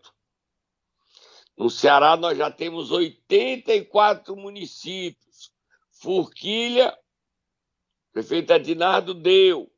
No 1.56 1.70
Ceará, 1.70 2.16
nós 2.16 2.36
já 2.36 2.50
temos 2.50 2.90
84 2.90 4.34
municípios. 4.34 5.52
Forquilha, 5.92 6.96
prefeito 8.12 8.52
Adinardo 8.52 9.14
deu. 9.14 9.72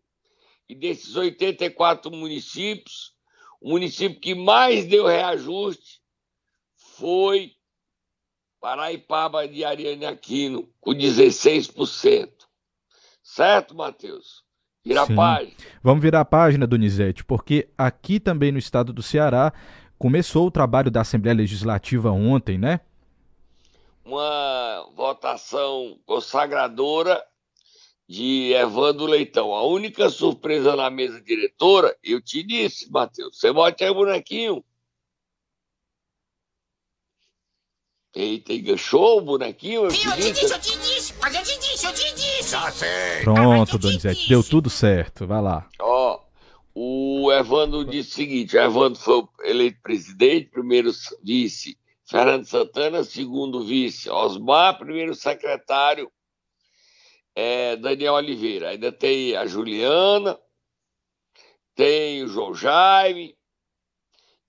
E 0.66 0.74
desses 0.74 1.14
84 1.14 2.10
municípios, 2.10 3.14
o 3.60 3.68
município 3.68 4.18
que 4.18 4.34
mais 4.34 4.86
deu 4.86 5.06
reajuste 5.06 6.00
foi 6.74 7.57
Paraipaba 8.60 9.46
de 9.46 9.64
Ariane 9.64 10.06
Aquino, 10.06 10.68
com 10.80 10.92
16%. 10.92 12.28
Certo, 13.22 13.74
Matheus? 13.74 14.42
Vira 14.84 15.04
Sim. 15.06 15.12
a 15.12 15.16
página. 15.16 15.56
Vamos 15.82 16.02
virar 16.02 16.20
a 16.20 16.24
página, 16.24 16.66
Donizete, 16.66 17.24
porque 17.24 17.68
aqui 17.76 18.18
também 18.18 18.50
no 18.50 18.58
estado 18.58 18.92
do 18.92 19.02
Ceará 19.02 19.52
começou 19.98 20.46
o 20.46 20.50
trabalho 20.50 20.90
da 20.90 21.02
Assembleia 21.02 21.36
Legislativa 21.36 22.10
ontem, 22.10 22.56
né? 22.56 22.80
Uma 24.04 24.90
votação 24.96 25.98
consagradora 26.06 27.22
de 28.08 28.54
Evandro 28.54 29.04
Leitão. 29.04 29.54
A 29.54 29.66
única 29.66 30.08
surpresa 30.08 30.74
na 30.74 30.88
mesa 30.88 31.20
diretora, 31.20 31.94
eu 32.02 32.22
te 32.22 32.42
disse, 32.42 32.90
Matheus, 32.90 33.38
você 33.38 33.52
bote 33.52 33.84
aí 33.84 33.90
o 33.90 33.94
bonequinho. 33.94 34.64
Eita, 38.14 38.52
enganchou 38.52 39.18
o 39.18 39.20
bonequinho? 39.20 39.84
Eu, 39.84 39.90
Sim, 39.90 40.08
eu 40.08 40.16
te 40.16 40.32
disse, 40.32 40.52
eu 40.52 40.60
te 40.60 40.78
disse, 40.78 41.14
mas 41.20 41.34
eu 41.34 41.42
te 41.42 41.58
disse, 41.58 41.86
eu 41.86 41.94
te 41.94 42.14
disse. 42.14 42.50
Já 42.50 42.70
sei. 42.70 43.22
Pronto, 43.22 43.78
Donizete, 43.78 44.28
deu 44.28 44.42
tudo 44.42 44.70
certo, 44.70 45.26
vai 45.26 45.42
lá. 45.42 45.68
Ó, 45.80 46.20
o 46.74 47.30
Evandro 47.32 47.84
disse 47.84 48.10
o 48.10 48.14
seguinte, 48.14 48.56
o 48.56 48.60
Evandro 48.60 48.98
foi 49.00 49.22
eleito 49.44 49.80
presidente, 49.82 50.50
primeiro 50.50 50.90
vice 51.22 51.78
Fernando 52.08 52.46
Santana, 52.46 53.04
segundo 53.04 53.64
vice 53.64 54.08
Osmar, 54.08 54.78
primeiro 54.78 55.14
secretário 55.14 56.10
é, 57.34 57.76
Daniel 57.76 58.14
Oliveira. 58.14 58.70
Ainda 58.70 58.90
tem 58.90 59.36
a 59.36 59.46
Juliana, 59.46 60.38
tem 61.74 62.22
o 62.22 62.28
João 62.28 62.54
Jaime, 62.54 63.36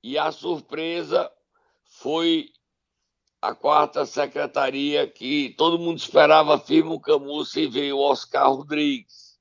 e 0.02 0.18
a 0.18 0.32
surpresa 0.32 1.30
foi 1.84 2.50
a 3.42 3.56
quarta 3.56 4.06
secretaria 4.06 5.08
que 5.08 5.54
todo 5.58 5.80
mundo 5.80 5.98
esperava 5.98 6.60
firme 6.60 6.92
o 6.92 7.00
Camus 7.00 7.56
e 7.56 7.68
veio 7.68 7.98
o 7.98 8.02
Oscar 8.02 8.52
Rodrigues. 8.52 9.40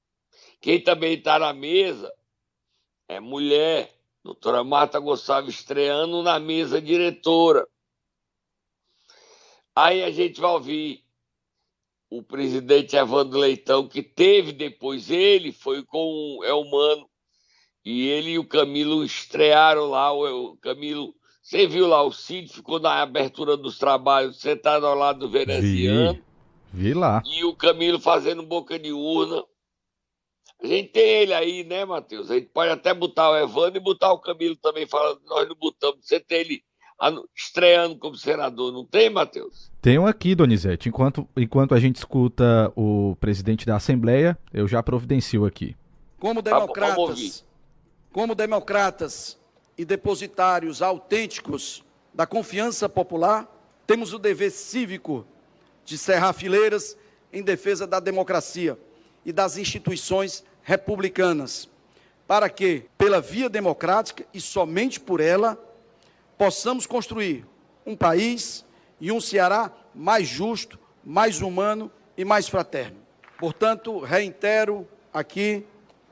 Quem 0.61 0.83
também 0.83 1.15
está 1.15 1.39
na 1.39 1.53
mesa 1.53 2.13
é 3.09 3.19
mulher, 3.19 3.93
doutora 4.23 4.63
Marta 4.63 4.99
Gonçalves 4.99 5.57
estreando 5.57 6.23
na 6.23 6.39
mesa 6.39 6.81
diretora. 6.81 7.67
Aí 9.75 10.03
a 10.03 10.11
gente 10.11 10.41
vai 10.41 10.51
ouvir 10.51 11.05
o 12.11 12.23
presidente 12.23 12.97
Evandro 12.97 13.39
Leitão, 13.39 13.87
que 13.87 14.03
teve 14.03 14.53
depois 14.53 15.11
ele, 15.11 15.53
foi 15.53 15.85
com 15.85 16.39
o 16.39 16.45
Elmano, 16.45 17.09
e 17.85 18.09
ele 18.09 18.31
e 18.33 18.39
o 18.39 18.49
Camilo 18.49 19.05
estrearam 19.05 19.91
lá, 19.91 20.13
o 20.13 20.57
Camilo, 20.57 21.15
você 21.49 21.67
viu 21.67 21.87
lá, 21.87 22.03
o 22.03 22.13
Cid 22.13 22.53
ficou 22.53 22.79
na 22.79 23.01
abertura 23.01 23.57
dos 23.57 23.79
trabalhos, 23.79 24.39
sentado 24.39 24.87
ao 24.87 24.95
lado 24.95 25.21
do 25.21 25.31
veneziano. 25.31 26.21
Vi, 26.71 26.89
vi 26.89 26.93
lá. 26.93 27.23
E 27.25 27.43
o 27.43 27.55
Camilo 27.55 27.99
fazendo 27.99 28.43
boca 28.43 28.79
de 28.79 28.93
urna. 28.93 29.43
A 30.63 30.67
gente 30.67 30.91
tem 30.91 31.09
ele 31.09 31.33
aí, 31.33 31.65
né, 31.65 31.87
Matheus? 31.87 32.31
A 32.31 32.35
gente 32.35 32.51
pode 32.53 32.71
até 32.71 32.93
botar 32.93 33.31
o 33.31 33.37
Evandro 33.39 33.79
e 33.79 33.83
botar 33.83 34.13
o 34.13 34.19
Camilo 34.19 34.57
também, 34.57 34.87
falando, 34.87 35.23
nós 35.25 35.49
não 35.49 35.57
botamos. 35.57 36.01
Você 36.03 36.21
tem 36.21 36.41
ele 36.41 36.63
estreando 37.35 37.97
como 37.97 38.15
senador, 38.15 38.71
não 38.71 38.85
tem, 38.85 39.09
Matheus? 39.09 39.73
Tenho 39.81 40.07
aqui, 40.07 40.35
Donizete. 40.35 40.91
Enquanto, 40.91 41.27
enquanto 41.35 41.75
a 41.75 41.81
gente 41.81 41.97
escuta 41.97 42.71
o 42.77 43.17
presidente 43.19 43.65
da 43.65 43.77
Assembleia, 43.77 44.37
eu 44.53 44.69
já 44.69 44.83
providencio 44.83 45.47
aqui. 45.47 45.75
Como 46.21 46.43
tá 46.43 46.51
democratas, 46.59 47.47
como 48.13 48.35
democratas 48.35 49.39
e 49.79 49.85
depositários 49.85 50.83
autênticos 50.83 51.85
da 52.13 52.27
confiança 52.27 52.89
popular, 52.89 53.49
temos 53.87 54.13
o 54.13 54.19
dever 54.19 54.51
cívico 54.51 55.25
de 55.85 55.97
cerrar 55.97 56.33
fileiras 56.33 56.99
em 57.33 57.43
defesa 57.45 57.87
da 57.87 58.01
democracia 58.01 58.77
e 59.25 59.33
das 59.33 59.57
instituições 59.57 60.45
republicanas, 60.63 61.69
para 62.27 62.51
que, 62.51 62.85
pela 62.99 63.21
via 63.21 63.49
democrática 63.49 64.27
e 64.35 64.41
somente 64.41 64.99
por 64.99 65.21
ela, 65.21 65.57
possamos 66.37 66.85
construir 66.85 67.47
um 67.87 67.97
país 67.97 68.65
e 69.01 69.13
um 69.13 69.21
Ceará 69.21 69.73
mais 69.95 70.27
justo, 70.27 70.79
mais 71.05 71.41
humano 71.41 71.91
e 72.17 72.25
mais 72.25 72.49
fraterno. 72.49 72.99
Portanto, 73.39 74.01
reitero 74.01 74.87
aqui 75.15 75.65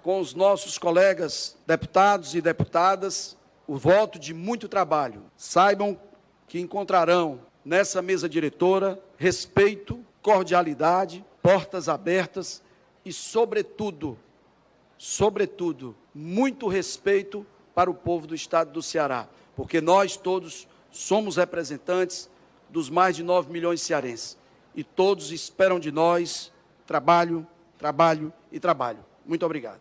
com 0.02 0.20
os 0.20 0.34
nossos 0.34 0.78
colegas 0.78 1.56
deputados 1.66 2.34
e 2.34 2.40
deputadas 2.40 3.36
o 3.66 3.76
voto 3.76 4.18
de 4.18 4.32
muito 4.32 4.68
trabalho. 4.68 5.22
Saibam 5.36 5.98
que 6.46 6.60
encontrarão 6.60 7.40
nessa 7.64 8.00
mesa 8.00 8.28
diretora 8.28 9.00
respeito, 9.16 10.04
cordialidade, 10.22 11.24
portas 11.42 11.88
abertas 11.88 12.62
e, 13.04 13.12
sobretudo, 13.12 14.18
sobretudo, 14.98 15.94
muito 16.14 16.68
respeito 16.68 17.46
para 17.74 17.90
o 17.90 17.94
povo 17.94 18.26
do 18.26 18.34
estado 18.34 18.72
do 18.72 18.82
Ceará 18.82 19.28
porque 19.56 19.80
nós 19.80 20.16
todos 20.16 20.68
somos 20.90 21.36
representantes 21.36 22.30
dos 22.68 22.90
mais 22.90 23.16
de 23.16 23.24
9 23.24 23.50
milhões 23.50 23.80
de 23.80 23.86
cearenses 23.86 24.36
e 24.74 24.84
todos 24.84 25.32
esperam 25.32 25.80
de 25.80 25.90
nós 25.90 26.52
trabalho, 26.86 27.46
trabalho 27.78 28.32
e 28.52 28.60
trabalho. 28.60 28.98
Muito 29.24 29.44
obrigado. 29.46 29.80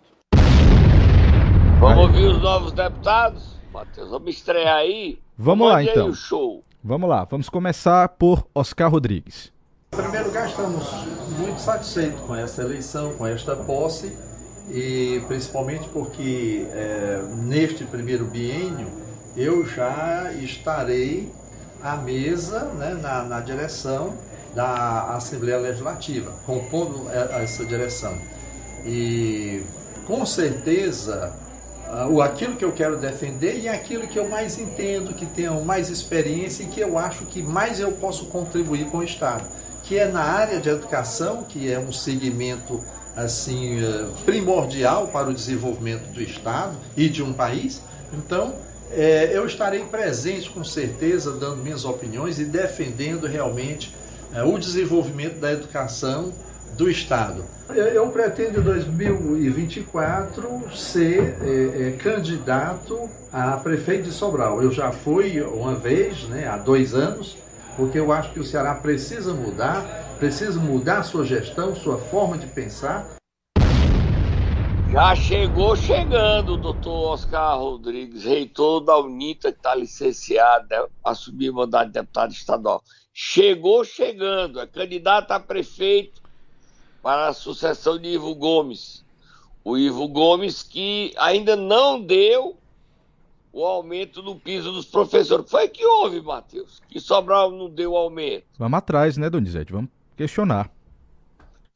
Vamos 1.80 2.06
ouvir 2.06 2.26
os 2.26 2.42
novos 2.42 2.72
deputados? 2.72 3.55
Matheus, 3.76 4.10
vamos 4.10 4.34
estrear 4.34 4.78
aí? 4.78 5.20
Vamos 5.38 5.68
lá 5.68 5.84
então. 5.84 6.14
show. 6.14 6.64
Vamos 6.82 7.10
lá, 7.10 7.26
vamos 7.26 7.50
começar 7.50 8.08
por 8.08 8.48
Oscar 8.56 8.90
Rodrigues. 8.90 9.52
Em 9.94 9.98
primeiro 9.98 10.28
lugar, 10.28 10.48
estamos 10.48 10.90
muito 11.38 11.60
satisfeitos 11.60 12.22
com 12.22 12.34
essa 12.34 12.62
eleição, 12.62 13.18
com 13.18 13.28
esta 13.28 13.54
posse, 13.54 14.18
e 14.70 15.22
principalmente 15.28 15.90
porque 15.90 16.66
é, 16.72 17.22
neste 17.44 17.84
primeiro 17.84 18.24
biênio 18.24 18.88
eu 19.36 19.66
já 19.66 20.32
estarei 20.32 21.30
à 21.84 21.98
mesa 21.98 22.64
né, 22.76 22.94
na, 22.94 23.24
na 23.24 23.42
direção 23.42 24.18
da 24.56 25.16
Assembleia 25.16 25.58
Legislativa, 25.58 26.32
compondo 26.46 27.10
essa 27.10 27.66
direção. 27.66 28.18
E 28.86 29.62
com 30.08 30.26
certeza 30.26 31.45
o 32.10 32.22
aquilo 32.22 32.56
que 32.56 32.66
eu 32.66 32.72
quero 32.72 32.98
defender 32.98 33.60
e 33.60 33.70
aquilo 33.70 34.08
que 34.08 34.18
eu 34.18 34.28
mais 34.28 34.58
entendo, 34.58 35.14
que 35.14 35.26
tenho 35.26 35.64
mais 35.64 35.90
experiência 35.90 36.64
e 36.64 36.68
que 36.68 36.80
eu 36.80 36.98
acho 36.98 37.26
que 37.26 37.42
mais 37.42 37.80
eu 37.80 37.92
posso 37.92 38.26
contribuir 38.26 38.86
com 38.86 38.98
o 38.98 39.04
Estado, 39.04 39.46
que 39.84 39.98
é 39.98 40.08
na 40.08 40.24
área 40.24 40.60
de 40.60 40.70
educação, 40.70 41.44
que 41.44 41.72
é 41.72 41.80
um 41.80 41.92
segmento 41.92 42.84
assim 43.16 43.82
eh, 43.82 44.08
primordial 44.26 45.08
para 45.08 45.30
o 45.30 45.34
desenvolvimento 45.34 46.12
do 46.12 46.22
Estado 46.22 46.76
e 46.98 47.08
de 47.08 47.24
um 47.24 47.32
país. 47.32 47.82
Então, 48.12 48.56
é, 48.92 49.32
eu 49.34 49.46
estarei 49.46 49.84
presente 49.86 50.50
com 50.50 50.64
certeza, 50.64 51.32
dando 51.32 51.58
minhas 51.58 51.86
opiniões 51.86 52.40
e 52.40 52.46
defendendo 52.46 53.26
realmente 53.28 53.96
é, 54.34 54.44
o 54.44 54.58
desenvolvimento 54.58 55.40
da 55.40 55.52
educação 55.52 56.34
do 56.78 56.90
Estado. 56.90 57.44
Eu, 57.70 58.10
pretendo 58.10 58.60
em 58.60 58.64
2024 58.64 60.76
ser 60.76 61.36
é, 61.42 61.88
é, 61.88 61.92
candidato 61.98 63.10
a 63.34 63.58
prefeito 63.58 64.04
de 64.04 64.12
Sobral. 64.12 64.62
Eu 64.62 64.72
já 64.72 64.92
fui 64.92 65.42
uma 65.42 65.74
vez, 65.74 66.28
né, 66.30 66.48
há 66.48 66.58
dois 66.58 66.94
anos, 66.94 67.36
porque 67.76 67.98
eu 67.98 68.12
acho 68.12 68.32
que 68.32 68.40
o 68.40 68.44
Ceará 68.44 68.76
precisa 68.76 69.34
mudar, 69.34 69.84
precisa 70.20 70.60
mudar 70.60 71.02
sua 71.04 71.26
gestão, 71.26 71.76
sua 71.76 71.98
forma 71.98 72.38
de 72.38 72.46
pensar 72.48 73.16
já 74.96 75.14
chegou 75.14 75.76
chegando 75.76 76.54
o 76.54 76.58
doutor 76.58 77.16
Oscar 77.16 77.60
Rodrigues, 77.60 78.24
reitor 78.24 78.80
da 78.80 78.98
UNITA, 78.98 79.52
que 79.52 79.58
está 79.58 79.76
licenciado 79.76 80.74
a 80.74 81.12
assumir 81.12 81.50
o 81.50 81.56
mandato 81.56 81.88
de 81.88 81.94
deputado 81.96 82.32
estadual. 82.32 82.82
Chegou 83.14 83.84
chegando, 83.84 84.58
é 84.58 84.66
candidato 84.66 85.32
a 85.32 85.40
prefeito 85.40 86.22
para 87.06 87.28
a 87.28 87.34
sucessão 87.34 88.00
de 88.00 88.08
Ivo 88.08 88.34
Gomes. 88.34 89.06
O 89.64 89.78
Ivo 89.78 90.08
Gomes 90.08 90.64
que 90.64 91.14
ainda 91.20 91.56
não 91.56 92.02
deu 92.02 92.58
o 93.54 93.64
aumento 93.64 94.24
do 94.24 94.36
piso 94.36 94.72
dos 94.72 94.88
professores. 94.88 95.48
Foi 95.48 95.68
que 95.68 95.86
houve, 95.86 96.20
Matheus? 96.20 96.82
Que 96.90 97.00
Sobral 97.00 97.52
não 97.52 97.70
deu 97.70 97.96
aumento. 97.96 98.46
Vamos 98.58 98.80
atrás, 98.80 99.18
né, 99.18 99.30
Donizete? 99.30 99.72
Vamos 99.72 99.92
questionar. 100.18 100.72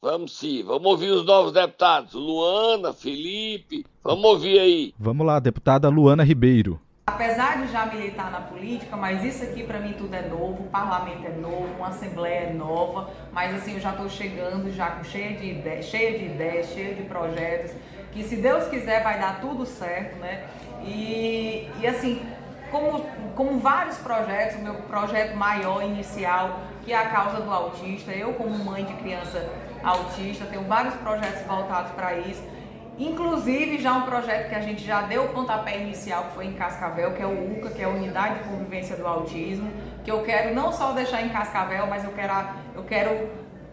Vamos 0.02 0.36
sim, 0.36 0.64
vamos 0.64 0.86
ouvir 0.90 1.12
os 1.12 1.24
novos 1.24 1.52
deputados. 1.52 2.12
Luana, 2.14 2.92
Felipe, 2.92 3.86
vamos 4.02 4.24
ouvir 4.24 4.58
aí. 4.58 4.94
Vamos 4.98 5.24
lá, 5.24 5.38
deputada 5.38 5.88
Luana 5.88 6.24
Ribeiro. 6.24 6.80
Apesar 7.12 7.58
de 7.58 7.72
já 7.72 7.86
militar 7.86 8.30
na 8.30 8.40
política, 8.40 8.96
mas 8.96 9.24
isso 9.24 9.42
aqui 9.42 9.64
para 9.64 9.80
mim 9.80 9.94
tudo 9.94 10.14
é 10.14 10.22
novo, 10.22 10.62
o 10.62 10.68
parlamento 10.68 11.26
é 11.26 11.30
novo, 11.30 11.66
uma 11.76 11.88
assembleia 11.88 12.50
é 12.50 12.52
nova, 12.52 13.10
mas 13.32 13.52
assim 13.54 13.74
eu 13.74 13.80
já 13.80 13.90
estou 13.90 14.08
chegando 14.08 14.72
já 14.72 14.90
com 14.90 15.02
cheia 15.02 15.36
de 15.36 15.50
ideias, 15.50 15.86
cheia 15.86 16.16
de 16.16 16.26
ideias, 16.26 16.68
cheia 16.68 16.94
de 16.94 17.02
projetos, 17.02 17.72
que 18.12 18.22
se 18.22 18.36
Deus 18.36 18.68
quiser 18.68 19.02
vai 19.02 19.18
dar 19.18 19.40
tudo 19.40 19.66
certo, 19.66 20.16
né? 20.18 20.44
E, 20.84 21.68
e 21.80 21.86
assim, 21.86 22.22
como, 22.70 23.04
como 23.34 23.58
vários 23.58 23.98
projetos, 23.98 24.56
o 24.56 24.60
meu 24.60 24.74
projeto 24.74 25.36
maior 25.36 25.82
inicial, 25.82 26.60
que 26.84 26.92
é 26.92 26.96
a 26.96 27.08
causa 27.08 27.40
do 27.40 27.50
autista, 27.50 28.12
eu 28.12 28.34
como 28.34 28.56
mãe 28.64 28.84
de 28.84 28.94
criança 28.94 29.50
autista, 29.82 30.46
tenho 30.46 30.62
vários 30.64 30.94
projetos 30.94 31.42
voltados 31.42 31.90
para 31.92 32.14
isso. 32.14 32.42
Inclusive, 33.00 33.78
já 33.78 33.94
um 33.94 34.02
projeto 34.02 34.50
que 34.50 34.54
a 34.54 34.60
gente 34.60 34.84
já 34.84 35.00
deu 35.00 35.24
o 35.24 35.28
pontapé 35.30 35.80
inicial, 35.80 36.24
que 36.24 36.34
foi 36.34 36.44
em 36.44 36.52
Cascavel, 36.52 37.14
que 37.14 37.22
é 37.22 37.26
o 37.26 37.52
UCA, 37.56 37.70
que 37.70 37.80
é 37.80 37.86
a 37.86 37.88
Unidade 37.88 38.40
de 38.40 38.44
Convivência 38.50 38.94
do 38.94 39.06
Autismo, 39.06 39.70
que 40.04 40.10
eu 40.10 40.22
quero 40.22 40.54
não 40.54 40.70
só 40.70 40.92
deixar 40.92 41.22
em 41.22 41.30
Cascavel, 41.30 41.86
mas 41.86 42.04
eu 42.04 42.10
quero, 42.10 42.32
eu 42.74 42.84
quero 42.84 43.30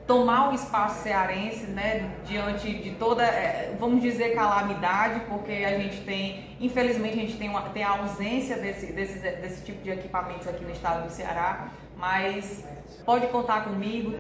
tomar 0.07 0.49
o 0.49 0.55
espaço 0.55 1.03
cearense, 1.03 1.67
né, 1.67 2.09
diante 2.25 2.73
de 2.73 2.91
toda, 2.91 3.21
é, 3.21 3.75
vamos 3.77 4.01
dizer, 4.01 4.33
calamidade, 4.33 5.19
porque 5.27 5.51
a 5.51 5.77
gente 5.77 5.99
tem, 6.05 6.45
infelizmente, 6.61 7.19
a 7.19 7.21
gente 7.21 7.37
tem, 7.37 7.49
uma, 7.49 7.63
tem 7.63 7.83
a 7.83 7.99
ausência 7.99 8.55
desse, 8.55 8.93
desse, 8.93 9.19
desse 9.19 9.65
tipo 9.65 9.83
de 9.83 9.89
equipamentos 9.89 10.47
aqui 10.47 10.63
no 10.63 10.71
estado 10.71 11.05
do 11.05 11.11
Ceará, 11.11 11.67
mas 11.97 12.65
pode 13.05 13.27
contar 13.27 13.65
comigo. 13.65 14.15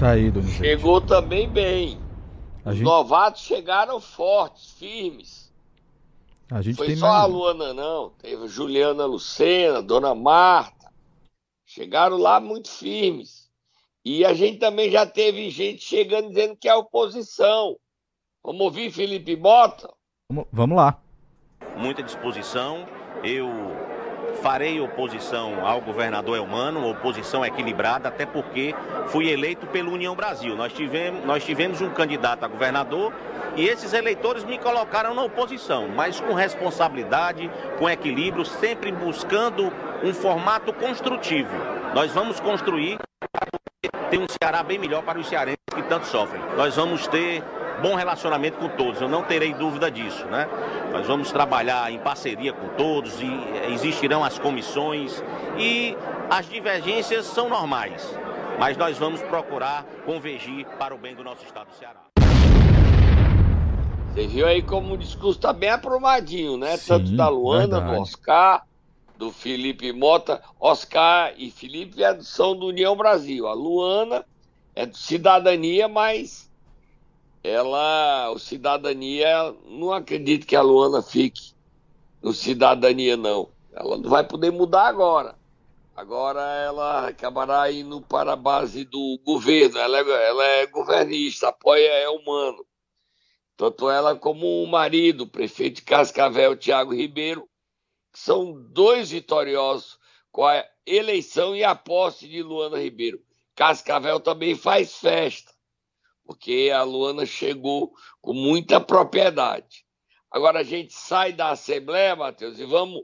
Tá 0.00 0.10
aí, 0.10 0.28
Donizete. 0.28 0.58
Chegou 0.58 1.00
também 1.00 1.48
bem. 1.48 2.07
A 2.68 2.72
Os 2.72 2.76
gente... 2.76 2.84
novatos 2.84 3.40
chegaram 3.44 3.98
fortes, 3.98 4.72
firmes. 4.72 5.50
A 6.50 6.60
gente 6.60 6.76
Foi 6.76 6.88
tem 6.88 6.96
só 6.96 7.08
mais... 7.08 7.22
a 7.22 7.26
Luana, 7.26 7.72
não. 7.72 8.10
Teve 8.10 8.46
Juliana 8.46 9.06
Lucena, 9.06 9.82
Dona 9.82 10.14
Marta. 10.14 10.92
Chegaram 11.64 12.18
lá 12.18 12.38
muito 12.38 12.68
firmes. 12.68 13.48
E 14.04 14.22
a 14.22 14.34
gente 14.34 14.58
também 14.58 14.90
já 14.90 15.06
teve 15.06 15.48
gente 15.48 15.82
chegando 15.82 16.28
dizendo 16.28 16.56
que 16.56 16.68
é 16.68 16.74
oposição. 16.74 17.74
Vamos 18.44 18.60
ouvir 18.60 18.90
Felipe 18.90 19.34
Mota? 19.34 19.90
Vamos 20.52 20.76
lá. 20.76 21.00
Muita 21.74 22.02
disposição. 22.02 22.86
Eu 23.24 23.48
farei 24.42 24.80
oposição 24.80 25.66
ao 25.66 25.80
governador 25.80 26.36
Elmano, 26.36 26.88
oposição 26.88 27.44
equilibrada, 27.44 28.08
até 28.08 28.24
porque 28.24 28.74
fui 29.08 29.28
eleito 29.30 29.66
pelo 29.66 29.92
União 29.92 30.14
Brasil. 30.14 30.56
Nós 30.56 30.72
tivemos, 30.72 31.24
nós 31.24 31.44
tivemos 31.44 31.80
um 31.80 31.90
candidato 31.90 32.44
a 32.44 32.48
governador 32.48 33.12
e 33.56 33.66
esses 33.66 33.92
eleitores 33.92 34.44
me 34.44 34.58
colocaram 34.58 35.14
na 35.14 35.22
oposição, 35.22 35.88
mas 35.88 36.20
com 36.20 36.34
responsabilidade, 36.34 37.50
com 37.78 37.88
equilíbrio, 37.88 38.44
sempre 38.44 38.92
buscando 38.92 39.72
um 40.02 40.14
formato 40.14 40.72
construtivo. 40.72 41.54
Nós 41.94 42.12
vamos 42.12 42.38
construir 42.38 42.98
ter 44.10 44.18
um 44.18 44.26
Ceará 44.28 44.62
bem 44.62 44.78
melhor 44.78 45.02
para 45.02 45.18
os 45.18 45.28
cearenses 45.28 45.58
que 45.74 45.82
tanto 45.82 46.06
sofrem. 46.06 46.40
Nós 46.56 46.76
vamos 46.76 47.06
ter 47.06 47.42
bom 47.82 47.94
relacionamento 47.94 48.58
com 48.58 48.68
todos, 48.68 49.00
eu 49.00 49.08
não 49.08 49.22
terei 49.22 49.54
dúvida 49.54 49.90
disso, 49.90 50.24
né? 50.26 50.48
Nós 50.92 51.06
vamos 51.06 51.30
trabalhar 51.30 51.90
em 51.92 51.98
parceria 51.98 52.52
com 52.52 52.68
todos 52.76 53.20
e 53.20 53.72
existirão 53.72 54.24
as 54.24 54.38
comissões 54.38 55.22
e 55.58 55.96
as 56.30 56.48
divergências 56.48 57.26
são 57.26 57.48
normais, 57.48 58.18
mas 58.58 58.76
nós 58.76 58.98
vamos 58.98 59.22
procurar 59.22 59.84
convergir 60.04 60.66
para 60.78 60.94
o 60.94 60.98
bem 60.98 61.14
do 61.14 61.22
nosso 61.22 61.44
estado 61.44 61.68
do 61.68 61.74
Ceará. 61.74 62.00
Você 64.12 64.26
viu 64.26 64.46
aí 64.46 64.62
como 64.62 64.94
o 64.94 64.98
discurso 64.98 65.38
está 65.38 65.52
bem 65.52 65.70
aprovadinho, 65.70 66.56
né? 66.56 66.76
Sim, 66.76 66.88
Tanto 66.88 67.16
da 67.16 67.28
Luana, 67.28 67.78
verdade. 67.78 67.94
do 67.96 68.02
Oscar, 68.02 68.66
do 69.16 69.30
Felipe 69.30 69.92
Mota. 69.92 70.42
Oscar 70.58 71.32
e 71.36 71.50
Felipe 71.50 71.96
são 72.22 72.56
do 72.56 72.66
União 72.66 72.96
Brasil. 72.96 73.46
A 73.46 73.52
Luana 73.52 74.24
é 74.74 74.86
de 74.86 74.98
cidadania, 74.98 75.86
mas 75.86 76.47
ela, 77.48 78.30
o 78.30 78.38
cidadania, 78.38 79.54
não 79.64 79.92
acredito 79.92 80.46
que 80.46 80.54
a 80.54 80.62
Luana 80.62 81.02
fique 81.02 81.52
no 82.22 82.32
cidadania, 82.32 83.16
não. 83.16 83.48
Ela 83.72 83.96
não 83.96 84.10
vai 84.10 84.24
poder 84.24 84.50
mudar 84.50 84.86
agora. 84.86 85.36
Agora 85.96 86.40
ela 86.40 87.08
acabará 87.08 87.70
indo 87.72 88.00
para 88.02 88.34
a 88.34 88.36
base 88.36 88.84
do 88.84 89.18
governo. 89.24 89.78
Ela 89.78 89.98
é, 89.98 90.28
ela 90.28 90.44
é 90.44 90.66
governista, 90.66 91.48
apoia 91.48 91.88
é 91.88 92.08
humano. 92.08 92.64
Tanto 93.56 93.90
ela 93.90 94.14
como 94.14 94.62
o 94.62 94.66
marido, 94.66 95.22
o 95.24 95.28
prefeito 95.28 95.76
de 95.76 95.82
Cascavel, 95.82 96.56
Tiago 96.56 96.94
Ribeiro, 96.94 97.48
são 98.12 98.52
dois 98.70 99.10
vitoriosos 99.10 99.98
com 100.30 100.44
a 100.44 100.64
eleição 100.86 101.56
e 101.56 101.64
a 101.64 101.74
posse 101.74 102.28
de 102.28 102.42
Luana 102.42 102.78
Ribeiro. 102.78 103.20
Cascavel 103.56 104.20
também 104.20 104.54
faz 104.54 104.94
festa 104.94 105.57
porque 106.28 106.70
a 106.70 106.82
Luana 106.82 107.24
chegou 107.24 107.90
com 108.20 108.34
muita 108.34 108.78
propriedade. 108.78 109.86
Agora 110.30 110.60
a 110.60 110.62
gente 110.62 110.92
sai 110.92 111.32
da 111.32 111.52
Assembleia, 111.52 112.14
Matheus, 112.14 112.58
e 112.58 112.66
vamos, 112.66 113.00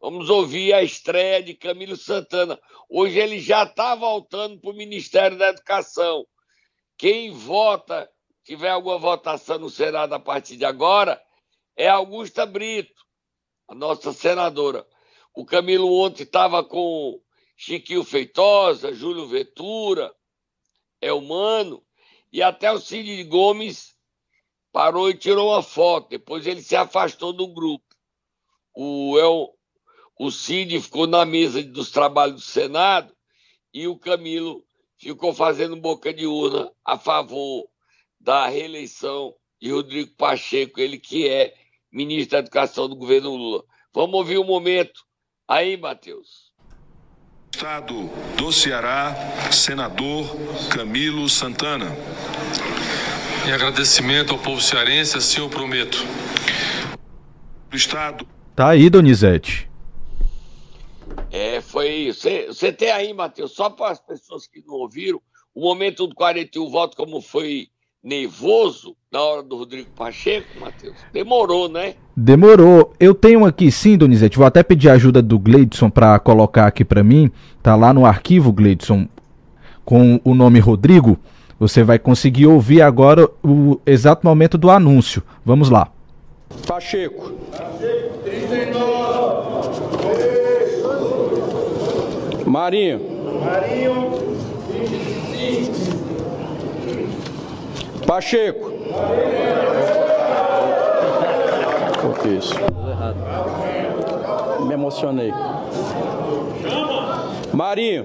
vamos 0.00 0.30
ouvir 0.30 0.72
a 0.72 0.80
estreia 0.80 1.42
de 1.42 1.54
Camilo 1.54 1.96
Santana. 1.96 2.56
Hoje 2.88 3.18
ele 3.18 3.40
já 3.40 3.64
está 3.64 3.96
voltando 3.96 4.60
para 4.60 4.70
o 4.70 4.76
Ministério 4.76 5.36
da 5.36 5.48
Educação. 5.48 6.24
Quem 6.96 7.32
vota, 7.32 8.08
tiver 8.44 8.70
alguma 8.70 8.98
votação 8.98 9.58
no 9.58 9.68
Senado 9.68 10.12
a 10.12 10.20
partir 10.20 10.56
de 10.56 10.64
agora, 10.64 11.20
é 11.76 11.88
Augusta 11.88 12.46
Brito, 12.46 13.02
a 13.66 13.74
nossa 13.74 14.12
senadora. 14.12 14.86
O 15.34 15.44
Camilo 15.44 15.92
ontem 15.92 16.22
estava 16.22 16.62
com 16.62 17.20
Chiquinho 17.56 18.04
Feitosa, 18.04 18.94
Júlio 18.94 19.26
Ventura, 19.26 20.14
Elmano, 21.02 21.84
e 22.32 22.42
até 22.42 22.70
o 22.72 22.80
Cid 22.80 23.24
Gomes 23.24 23.94
parou 24.72 25.10
e 25.10 25.16
tirou 25.16 25.50
uma 25.50 25.62
foto. 25.62 26.10
Depois 26.10 26.46
ele 26.46 26.62
se 26.62 26.76
afastou 26.76 27.32
do 27.32 27.48
grupo. 27.48 27.84
O, 28.74 29.18
El, 29.18 29.54
o 30.18 30.30
Cid 30.30 30.80
ficou 30.80 31.06
na 31.06 31.24
mesa 31.24 31.62
dos 31.62 31.90
trabalhos 31.90 32.36
do 32.36 32.40
Senado 32.40 33.14
e 33.74 33.86
o 33.88 33.98
Camilo 33.98 34.64
ficou 34.96 35.32
fazendo 35.32 35.76
boca 35.76 36.12
de 36.12 36.26
urna 36.26 36.72
a 36.84 36.98
favor 36.98 37.68
da 38.18 38.46
reeleição 38.46 39.34
de 39.60 39.70
Rodrigo 39.70 40.14
Pacheco, 40.16 40.80
ele 40.80 40.98
que 40.98 41.28
é 41.28 41.54
ministro 41.90 42.32
da 42.32 42.38
Educação 42.38 42.88
do 42.88 42.96
governo 42.96 43.34
Lula. 43.34 43.64
Vamos 43.92 44.14
ouvir 44.14 44.38
um 44.38 44.44
momento 44.44 45.04
aí, 45.48 45.76
Matheus. 45.76 46.49
Estado 47.52 48.08
do 48.38 48.52
Ceará, 48.52 49.14
senador 49.50 50.34
Camilo 50.70 51.28
Santana. 51.28 51.94
Em 53.46 53.52
agradecimento 53.52 54.32
ao 54.32 54.38
povo 54.38 54.60
cearense, 54.60 55.18
assim 55.18 55.40
eu 55.40 55.50
prometo. 55.50 55.98
Do 57.68 57.76
Estado. 57.76 58.26
Tá 58.54 58.70
aí, 58.70 58.88
Donizete. 58.88 59.68
É, 61.30 61.60
foi. 61.60 62.12
Você, 62.12 62.46
você 62.46 62.72
tem 62.72 62.90
aí, 62.90 63.12
Matheus, 63.12 63.52
só 63.52 63.68
para 63.68 63.90
as 63.92 64.00
pessoas 64.00 64.46
que 64.46 64.62
não 64.66 64.74
ouviram, 64.74 65.20
o 65.54 65.60
momento 65.60 66.06
do 66.06 66.14
41 66.14 66.70
votos, 66.70 66.96
como 66.96 67.20
foi 67.20 67.68
nervoso 68.02 68.96
na 69.12 69.20
hora 69.20 69.42
do 69.42 69.56
Rodrigo 69.56 69.90
Pacheco, 69.94 70.46
Matheus? 70.58 70.96
Demorou, 71.12 71.68
né? 71.68 71.94
Demorou. 72.16 72.92
Eu 72.98 73.14
tenho 73.14 73.44
aqui 73.44 73.70
sim, 73.70 73.96
Donizete, 73.96 74.38
vou 74.38 74.46
até 74.46 74.62
pedir 74.62 74.88
ajuda 74.88 75.20
do 75.20 75.38
Gleidson 75.38 75.90
para 75.90 76.18
colocar 76.18 76.66
aqui 76.66 76.84
para 76.84 77.04
mim. 77.04 77.30
Tá 77.62 77.76
lá 77.76 77.92
no 77.92 78.06
arquivo, 78.06 78.52
Gleidson, 78.52 79.06
com 79.84 80.20
o 80.24 80.34
nome 80.34 80.58
Rodrigo. 80.58 81.18
Você 81.58 81.82
vai 81.82 81.98
conseguir 81.98 82.46
ouvir 82.46 82.80
agora 82.80 83.28
o 83.44 83.78
exato 83.84 84.26
momento 84.26 84.56
do 84.56 84.70
anúncio. 84.70 85.22
Vamos 85.44 85.68
lá. 85.68 85.88
Pacheco. 86.66 87.32
Marinho. 92.46 93.00
Marinho. 93.44 94.29
Pacheco. 98.10 98.66
O 102.02 102.12
que 102.20 102.28
é 102.28 102.32
isso? 102.32 102.56
Me 104.66 104.74
emocionei. 104.74 105.32
Marinho. 107.52 108.04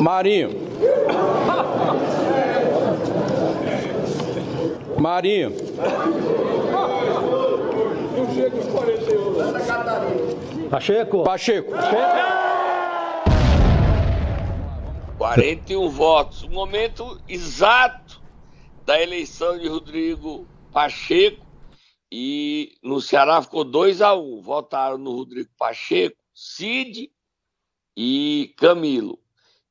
Marinho. 0.00 0.50
Marinho. 4.98 5.52
Pacheco. 10.72 11.22
Pacheco. 11.22 11.70
41 15.18 15.90
votos. 15.90 16.44
O 16.44 16.48
momento 16.48 17.20
exato 17.28 18.22
da 18.86 18.98
eleição 18.98 19.58
de 19.58 19.68
Rodrigo 19.68 20.48
Pacheco. 20.72 21.44
E 22.10 22.78
no 22.82 23.02
Ceará 23.02 23.42
ficou 23.42 23.64
2 23.64 24.00
a 24.00 24.14
1 24.14 24.38
um. 24.38 24.40
Votaram 24.40 24.96
no 24.96 25.14
Rodrigo 25.14 25.50
Pacheco, 25.58 26.16
Cid 26.34 27.12
e 27.94 28.54
Camilo. 28.56 29.18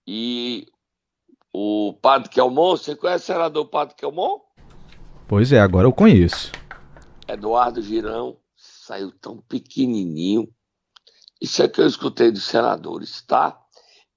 E 0.06 0.68
o 1.52 1.98
Padre 2.00 2.30
Kelmon, 2.30 2.78
você 2.78 2.96
conhece 2.96 3.24
o 3.24 3.34
senador 3.34 3.66
Padre 3.70 3.96
Kelmon? 3.96 4.40
Pois 5.28 5.52
é, 5.52 5.60
agora 5.60 5.88
eu 5.88 5.94
conheço. 5.94 6.52
Eduardo 7.28 7.82
Girão 7.82 8.38
saiu 8.56 9.12
tão 9.12 9.38
pequenininho 9.38 10.48
Isso 11.41 11.63
é 11.63 11.67
que 11.67 11.82
eu 11.82 11.88
escutei 11.88 12.30
dos 12.30 12.43
senadores, 12.43 13.23
tá? 13.23 13.60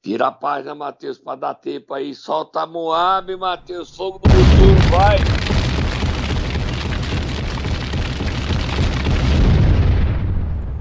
Vira 0.05 0.27
a 0.27 0.31
página, 0.31 0.75
Matheus, 0.75 1.17
para 1.17 1.39
dar 1.39 1.55
tempo 1.55 1.95
aí. 1.95 2.15
Solta 2.15 2.67
Moab, 2.67 3.35
Matheus. 3.35 3.97
Fogo 3.97 4.19
do 4.19 4.29
futuro, 4.29 4.91
vai. 4.91 5.17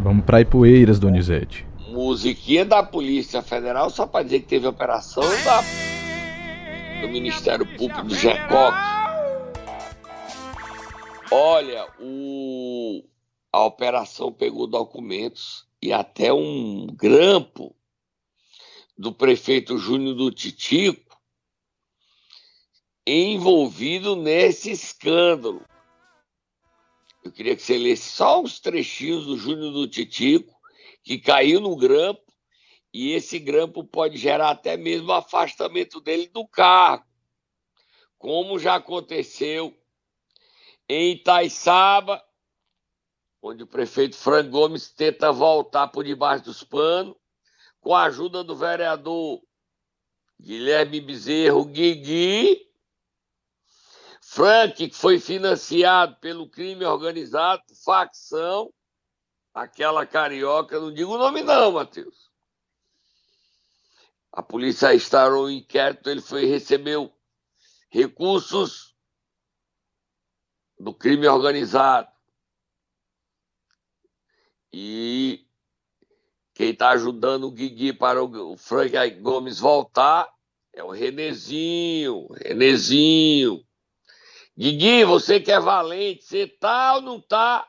Vamos 0.01 0.25
para 0.25 0.41
Ipueiras, 0.41 0.99
Donizete. 0.99 1.65
Musiquinha 1.87 2.65
da 2.65 2.83
Polícia 2.83 3.41
Federal, 3.41 3.89
só 3.89 4.05
para 4.05 4.25
dizer 4.25 4.41
que 4.41 4.47
teve 4.47 4.67
operação 4.67 5.23
da, 5.45 5.61
do 6.99 7.07
Ministério 7.07 7.65
Público 7.77 8.03
do 8.03 8.13
GECOC. 8.13 8.75
Olha, 11.31 11.87
o, 12.01 13.01
a 13.49 13.63
operação 13.63 14.29
pegou 14.29 14.67
documentos 14.67 15.71
e 15.83 15.91
até 15.91 16.31
um 16.31 16.87
grampo 16.87 17.75
do 18.97 19.13
prefeito 19.13 19.77
Júnior 19.77 20.15
do 20.15 20.31
Titico 20.31 21.21
envolvido 23.05 24.15
nesse 24.15 24.71
escândalo. 24.71 25.61
Eu 27.21 27.33
queria 27.33 27.53
que 27.53 27.61
você 27.61 27.77
lesse 27.77 28.11
só 28.11 28.41
uns 28.41 28.61
trechinhos 28.61 29.25
do 29.25 29.35
Júnior 29.35 29.73
do 29.73 29.85
Titico, 29.85 30.57
que 31.03 31.19
caiu 31.19 31.59
no 31.59 31.75
grampo, 31.75 32.31
e 32.93 33.11
esse 33.11 33.37
grampo 33.37 33.83
pode 33.83 34.15
gerar 34.15 34.51
até 34.51 34.77
mesmo 34.77 35.09
o 35.09 35.13
afastamento 35.13 35.99
dele 35.99 36.27
do 36.27 36.47
cargo, 36.47 37.05
como 38.17 38.57
já 38.57 38.75
aconteceu 38.75 39.77
em 40.87 41.11
Itaiçaba, 41.11 42.23
onde 43.43 43.61
o 43.61 43.67
prefeito 43.67 44.15
Frank 44.15 44.49
Gomes 44.49 44.89
tenta 44.89 45.29
voltar 45.29 45.89
por 45.89 46.05
debaixo 46.05 46.45
dos 46.45 46.63
panos, 46.63 47.13
com 47.81 47.93
a 47.93 48.03
ajuda 48.03 48.41
do 48.41 48.55
vereador 48.55 49.41
Guilherme 50.39 51.01
Bezerro 51.01 51.65
Guigui, 51.65 52.65
Frank, 54.21 54.87
que 54.87 54.95
foi 54.95 55.19
financiado 55.19 56.15
pelo 56.21 56.49
crime 56.49 56.85
organizado, 56.85 57.61
facção, 57.83 58.73
aquela 59.53 60.05
carioca, 60.05 60.79
não 60.79 60.93
digo 60.93 61.13
o 61.13 61.17
nome 61.17 61.43
não, 61.43 61.73
Matheus. 61.73 62.31
A 64.31 64.41
polícia 64.41 64.95
instaurou 64.95 65.47
um 65.47 65.51
inquérito, 65.51 66.09
ele 66.09 66.21
foi 66.21 66.45
recebeu 66.45 67.13
recursos 67.89 68.95
do 70.79 70.93
crime 70.93 71.27
organizado. 71.27 72.12
E 74.73 75.45
quem 76.55 76.71
está 76.71 76.89
ajudando 76.89 77.43
o 77.43 77.51
Guigui 77.51 77.93
para 77.93 78.23
o 78.23 78.57
Frank 78.57 79.11
Gomes 79.21 79.59
voltar 79.59 80.27
é 80.73 80.83
o 80.83 80.89
Renezinho. 80.89 82.27
Renezinho. 82.43 83.63
Guigui, 84.57 85.05
você 85.05 85.39
que 85.39 85.51
é 85.51 85.59
valente, 85.59 86.23
você 86.23 86.47
tá 86.47 86.95
ou 86.95 87.01
não 87.01 87.21
tá 87.21 87.67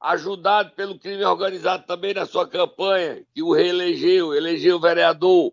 ajudado 0.00 0.70
pelo 0.76 0.98
crime 0.98 1.24
organizado 1.24 1.86
também 1.86 2.14
na 2.14 2.26
sua 2.26 2.48
campanha, 2.48 3.24
que 3.34 3.42
o 3.42 3.52
reelegeu, 3.52 4.34
elegeu 4.34 4.76
o 4.76 4.80
vereador? 4.80 5.52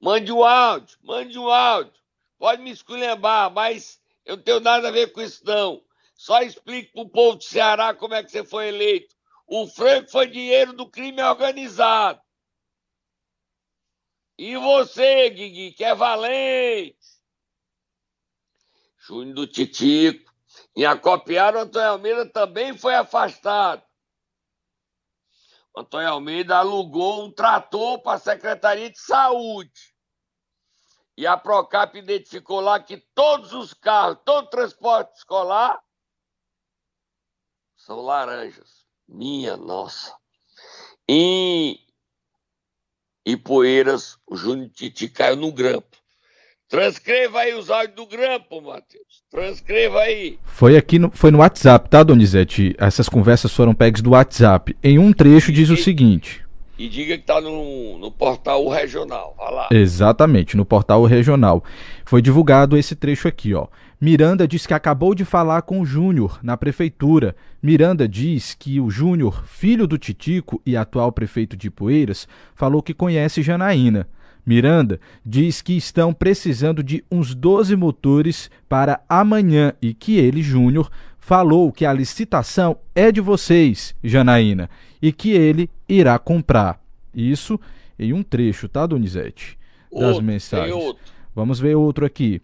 Mande 0.00 0.32
um 0.32 0.42
áudio, 0.44 0.98
mande 1.02 1.38
um 1.38 1.48
áudio. 1.48 1.92
Pode 2.38 2.60
me 2.60 2.70
esculhambar, 2.70 3.52
mas 3.52 4.00
eu 4.24 4.36
não 4.36 4.42
tenho 4.42 4.60
nada 4.60 4.88
a 4.88 4.92
ver 4.92 5.12
com 5.12 5.20
isso, 5.20 5.44
não. 5.44 5.82
Só 6.14 6.42
explique 6.42 6.92
para 6.92 7.02
o 7.02 7.08
povo 7.08 7.36
do 7.38 7.44
Ceará 7.44 7.94
como 7.94 8.14
é 8.14 8.22
que 8.22 8.30
você 8.30 8.44
foi 8.44 8.68
eleito. 8.68 9.15
O 9.46 9.66
franco 9.66 10.10
foi 10.10 10.26
dinheiro 10.26 10.72
do 10.72 10.90
crime 10.90 11.22
organizado. 11.22 12.20
E 14.38 14.56
você, 14.56 15.30
Guigui, 15.30 15.72
que 15.72 15.84
é 15.84 15.94
valente. 15.94 16.98
Júnior 18.98 19.34
do 19.34 19.46
Titico. 19.46 20.34
Em 20.74 20.84
Acopiara, 20.84 21.58
o 21.58 21.60
Antônio 21.62 21.90
Almeida 21.90 22.28
também 22.28 22.76
foi 22.76 22.94
afastado. 22.94 23.82
O 25.74 25.80
Antônio 25.80 26.08
Almeida 26.08 26.56
alugou 26.56 27.24
um 27.24 27.32
trator 27.32 28.00
para 28.02 28.16
a 28.16 28.20
Secretaria 28.20 28.90
de 28.90 28.98
Saúde. 28.98 29.94
E 31.16 31.26
a 31.26 31.36
Procap 31.36 31.96
identificou 31.96 32.60
lá 32.60 32.78
que 32.78 32.98
todos 33.14 33.52
os 33.52 33.72
carros, 33.72 34.18
todo 34.24 34.50
transporte 34.50 35.16
escolar 35.16 35.82
são 37.74 38.00
laranjas. 38.00 38.75
Minha 39.08 39.56
nossa. 39.56 40.12
Em 41.08 41.78
Ipueiras, 43.24 44.16
o 44.26 44.36
Júnior 44.36 44.70
Titi 44.70 45.08
caiu 45.08 45.36
no 45.36 45.52
grampo. 45.52 45.96
Transcreva 46.68 47.40
aí 47.40 47.54
os 47.54 47.70
áudios 47.70 47.94
do 47.94 48.06
grampo, 48.06 48.60
Matheus. 48.60 49.22
Transcreva 49.30 50.00
aí. 50.00 50.38
Foi 50.44 50.76
aqui 50.76 50.98
no, 50.98 51.10
foi 51.12 51.30
no 51.30 51.38
WhatsApp, 51.38 51.88
tá, 51.88 52.02
Donizete? 52.02 52.74
Essas 52.76 53.08
conversas 53.08 53.52
foram 53.52 53.72
pegas 53.72 54.02
do 54.02 54.10
WhatsApp. 54.10 54.76
Em 54.82 54.98
um 54.98 55.12
trecho 55.12 55.52
diz 55.52 55.70
o 55.70 55.76
seguinte. 55.76 56.44
E 56.76 56.88
diga 56.88 57.16
que 57.16 57.24
tá 57.24 57.40
no, 57.40 57.98
no 57.98 58.10
portal 58.10 58.68
regional. 58.68 59.34
Vai 59.38 59.52
lá. 59.52 59.68
Exatamente, 59.70 60.56
no 60.56 60.64
portal 60.64 61.04
regional. 61.04 61.64
Foi 62.04 62.20
divulgado 62.20 62.76
esse 62.76 62.96
trecho 62.96 63.28
aqui, 63.28 63.54
ó. 63.54 63.68
Miranda 63.98 64.46
diz 64.46 64.66
que 64.66 64.74
acabou 64.74 65.14
de 65.14 65.24
falar 65.24 65.62
com 65.62 65.80
o 65.80 65.86
Júnior 65.86 66.38
na 66.42 66.54
prefeitura. 66.56 67.34
Miranda 67.62 68.06
diz 68.06 68.54
que 68.54 68.78
o 68.78 68.90
Júnior, 68.90 69.44
filho 69.46 69.86
do 69.86 69.96
Titico 69.96 70.60
e 70.66 70.76
atual 70.76 71.10
prefeito 71.10 71.56
de 71.56 71.70
Poeiras, 71.70 72.28
falou 72.54 72.82
que 72.82 72.92
conhece 72.92 73.42
Janaína. 73.42 74.06
Miranda 74.44 75.00
diz 75.24 75.62
que 75.62 75.76
estão 75.76 76.12
precisando 76.12 76.82
de 76.82 77.02
uns 77.10 77.34
12 77.34 77.74
motores 77.74 78.50
para 78.68 79.00
amanhã 79.08 79.72
e 79.80 79.94
que 79.94 80.18
ele, 80.18 80.42
Júnior, 80.42 80.90
falou 81.18 81.72
que 81.72 81.86
a 81.86 81.92
licitação 81.92 82.76
é 82.94 83.10
de 83.10 83.20
vocês, 83.20 83.94
Janaína, 84.04 84.68
e 85.00 85.10
que 85.10 85.30
ele 85.30 85.70
irá 85.88 86.18
comprar. 86.18 86.80
Isso 87.14 87.58
em 87.98 88.12
um 88.12 88.22
trecho, 88.22 88.68
tá, 88.68 88.86
Donizete? 88.86 89.58
Das 89.90 90.02
Outro, 90.02 90.22
mensagens. 90.22 90.94
Vamos 91.34 91.58
ver 91.58 91.74
outro 91.74 92.04
aqui. 92.04 92.40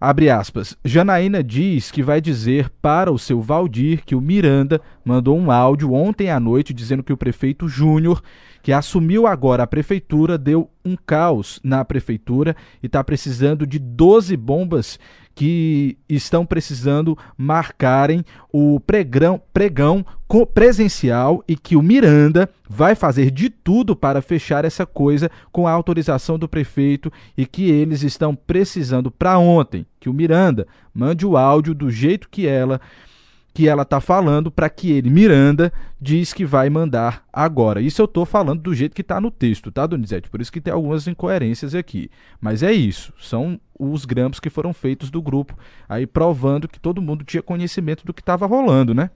Abre 0.00 0.30
aspas. 0.30 0.78
Janaína 0.82 1.44
diz 1.44 1.90
que 1.90 2.02
vai 2.02 2.22
dizer 2.22 2.70
para 2.80 3.12
o 3.12 3.18
seu 3.18 3.42
Valdir 3.42 4.02
que 4.02 4.14
o 4.14 4.20
Miranda 4.20 4.80
mandou 5.04 5.36
um 5.36 5.50
áudio 5.50 5.92
ontem 5.92 6.30
à 6.30 6.40
noite 6.40 6.72
dizendo 6.72 7.02
que 7.02 7.12
o 7.12 7.18
prefeito 7.18 7.68
Júnior, 7.68 8.22
que 8.62 8.72
assumiu 8.72 9.26
agora 9.26 9.64
a 9.64 9.66
prefeitura, 9.66 10.38
deu 10.38 10.70
um 10.82 10.96
caos 10.96 11.60
na 11.62 11.84
prefeitura 11.84 12.56
e 12.82 12.86
está 12.86 13.04
precisando 13.04 13.66
de 13.66 13.78
12 13.78 14.38
bombas 14.38 14.98
que 15.34 15.96
estão 16.08 16.44
precisando 16.44 17.16
marcarem 17.36 18.24
o 18.52 18.80
pregão, 18.80 19.40
pregão 19.52 20.04
presencial 20.52 21.42
e 21.48 21.56
que 21.56 21.76
o 21.76 21.82
Miranda 21.82 22.48
vai 22.68 22.94
fazer 22.94 23.30
de 23.30 23.50
tudo 23.50 23.96
para 23.96 24.22
fechar 24.22 24.64
essa 24.64 24.86
coisa 24.86 25.30
com 25.50 25.66
a 25.66 25.72
autorização 25.72 26.38
do 26.38 26.48
prefeito 26.48 27.12
e 27.36 27.44
que 27.44 27.68
eles 27.68 28.02
estão 28.02 28.34
precisando 28.34 29.10
para 29.10 29.38
ontem 29.38 29.84
que 29.98 30.08
o 30.08 30.14
Miranda 30.14 30.66
mande 30.94 31.26
o 31.26 31.36
áudio 31.36 31.74
do 31.74 31.90
jeito 31.90 32.28
que 32.28 32.46
ela 32.46 32.80
que 33.60 33.68
ela 33.68 33.84
tá 33.84 34.00
falando 34.00 34.50
para 34.50 34.70
que 34.70 34.90
ele, 34.90 35.10
Miranda, 35.10 35.70
diz 36.00 36.32
que 36.32 36.46
vai 36.46 36.70
mandar 36.70 37.26
agora. 37.30 37.82
Isso 37.82 38.00
eu 38.00 38.08
tô 38.08 38.24
falando 38.24 38.62
do 38.62 38.74
jeito 38.74 38.96
que 38.96 39.02
tá 39.02 39.20
no 39.20 39.30
texto, 39.30 39.70
tá, 39.70 39.86
Donizete? 39.86 40.30
Por 40.30 40.40
isso 40.40 40.50
que 40.50 40.62
tem 40.62 40.72
algumas 40.72 41.06
incoerências 41.06 41.74
aqui. 41.74 42.10
Mas 42.40 42.62
é 42.62 42.72
isso, 42.72 43.12
são 43.20 43.60
os 43.78 44.06
grampos 44.06 44.40
que 44.40 44.48
foram 44.48 44.72
feitos 44.72 45.10
do 45.10 45.20
grupo, 45.20 45.58
aí 45.86 46.06
provando 46.06 46.66
que 46.66 46.80
todo 46.80 47.02
mundo 47.02 47.22
tinha 47.22 47.42
conhecimento 47.42 48.02
do 48.02 48.14
que 48.14 48.22
estava 48.22 48.46
rolando, 48.46 48.94
né? 48.94 49.10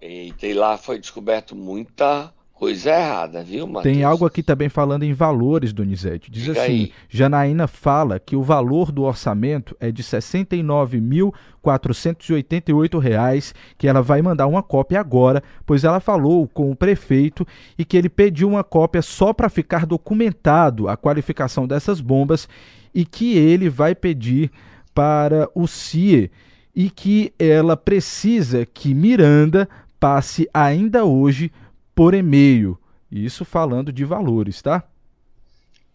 Eita, 0.00 0.46
e 0.46 0.54
lá 0.54 0.78
foi 0.78 0.98
descoberto 0.98 1.54
muita 1.54 2.32
coisa 2.54 2.90
errada, 2.90 3.42
viu, 3.42 3.66
Matheus? 3.66 3.94
Tem 3.94 4.04
algo 4.04 4.24
aqui 4.24 4.40
também 4.42 4.68
falando 4.68 5.02
em 5.02 5.12
valores, 5.12 5.72
Donizete. 5.72 6.30
Diz 6.30 6.44
Diga 6.44 6.62
assim: 6.62 6.72
aí. 6.72 6.92
Janaína 7.08 7.66
fala 7.66 8.20
que 8.20 8.36
o 8.36 8.42
valor 8.42 8.92
do 8.92 9.02
orçamento 9.02 9.76
é 9.80 9.90
de 9.90 10.02
69.488 10.02 12.98
reais, 12.98 13.54
que 13.76 13.88
ela 13.88 14.00
vai 14.00 14.22
mandar 14.22 14.46
uma 14.46 14.62
cópia 14.62 15.00
agora, 15.00 15.42
pois 15.66 15.84
ela 15.84 16.00
falou 16.00 16.48
com 16.48 16.70
o 16.70 16.76
prefeito 16.76 17.46
e 17.76 17.84
que 17.84 17.96
ele 17.96 18.08
pediu 18.08 18.48
uma 18.48 18.64
cópia 18.64 19.02
só 19.02 19.32
para 19.32 19.50
ficar 19.50 19.84
documentado 19.84 20.88
a 20.88 20.96
qualificação 20.96 21.66
dessas 21.66 22.00
bombas 22.00 22.48
e 22.94 23.04
que 23.04 23.36
ele 23.36 23.68
vai 23.68 23.94
pedir 23.94 24.50
para 24.94 25.50
o 25.54 25.66
CIE 25.66 26.30
e 26.74 26.88
que 26.88 27.34
ela 27.38 27.76
precisa 27.76 28.64
que 28.64 28.94
Miranda 28.94 29.68
passe 29.98 30.48
ainda 30.52 31.04
hoje 31.04 31.50
por 31.94 32.14
e-mail. 32.14 32.78
Isso 33.10 33.44
falando 33.44 33.92
de 33.92 34.04
valores, 34.04 34.60
tá? 34.60 34.82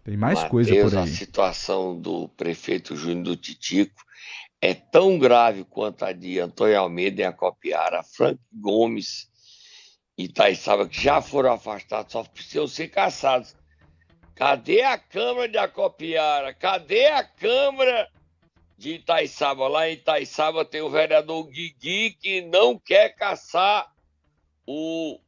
Tem 0.04 0.16
mais 0.16 0.36
Mateus, 0.36 0.52
coisa 0.52 0.76
por 0.84 0.98
A 0.98 1.04
aí. 1.04 1.10
situação 1.10 2.00
do 2.00 2.30
prefeito 2.30 2.96
Júnior 2.96 3.24
do 3.24 3.36
Titico 3.36 4.02
é 4.62 4.74
tão 4.74 5.20
grave 5.20 5.64
quanto 5.64 6.04
a 6.06 6.12
de 6.12 6.40
Antônio 6.40 6.80
Almeida 6.80 7.22
em 7.22 7.26
Acopiara, 7.26 8.04
Frank 8.04 8.40
Gomes 8.52 9.30
Itaiçaba 10.20 10.86
que 10.86 11.02
já 11.02 11.22
foram 11.22 11.54
afastados, 11.54 12.12
só 12.12 12.24
precisam 12.26 12.68
ser 12.68 12.90
caçados. 12.90 13.56
Cadê 14.36 14.82
a 14.82 14.98
Câmara 14.98 15.48
de 15.48 15.58
Acopiara? 15.58 16.54
Cadê 16.54 17.08
a 17.08 17.24
Câmara 17.24 18.10
de 18.78 18.96
Itaiçaba? 18.96 19.68
Lá 19.70 19.90
em 19.90 19.94
Itaiçaba 19.94 20.66
tem 20.66 20.82
o 20.82 20.90
vereador 20.90 21.48
Guigui 21.48 22.18
que 22.20 22.42
não 22.42 22.78
quer 22.78 23.16
caçar 23.16 23.90
o 24.68 25.20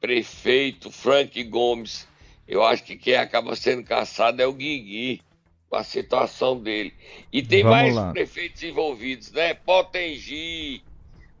prefeito 0.00 0.90
Frank 0.90 1.42
Gomes. 1.44 2.06
Eu 2.46 2.64
acho 2.64 2.82
que 2.84 2.96
quem 2.96 3.14
acaba 3.14 3.54
sendo 3.54 3.82
caçado 3.84 4.40
é 4.40 4.46
o 4.46 4.52
Guigui, 4.52 5.20
com 5.68 5.76
a 5.76 5.82
situação 5.84 6.58
dele. 6.58 6.94
E 7.32 7.42
tem 7.42 7.62
Vamos 7.62 7.76
mais 7.78 7.94
lá. 7.94 8.12
prefeitos 8.12 8.62
envolvidos, 8.62 9.30
né? 9.32 9.52
Potengi, 9.54 10.82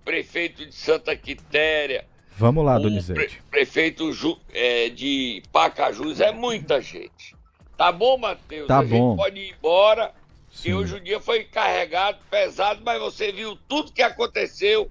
prefeito 0.04 0.66
de 0.66 0.74
Santa 0.74 1.16
Quitéria, 1.16 2.06
Vamos 2.36 2.64
lá, 2.64 2.78
Donizete. 2.78 3.18
pre- 3.18 3.40
prefeito 3.50 4.12
Ju- 4.12 4.38
é, 4.52 4.88
de 4.90 5.42
Pacajus, 5.50 6.20
é 6.20 6.30
muita 6.30 6.80
gente. 6.80 7.34
Tá 7.76 7.90
bom, 7.90 8.16
Matheus? 8.18 8.68
Tá 8.68 8.78
a 8.78 8.82
bom. 8.82 8.88
gente 9.12 9.16
pode 9.16 9.40
ir 9.40 9.54
embora. 9.58 10.14
Sim. 10.52 10.70
E 10.70 10.74
hoje 10.74 10.94
o 10.96 11.00
dia 11.00 11.18
foi 11.20 11.44
carregado, 11.44 12.18
pesado, 12.30 12.80
mas 12.84 13.00
você 13.00 13.32
viu 13.32 13.56
tudo 13.68 13.92
que 13.92 14.02
aconteceu 14.02 14.88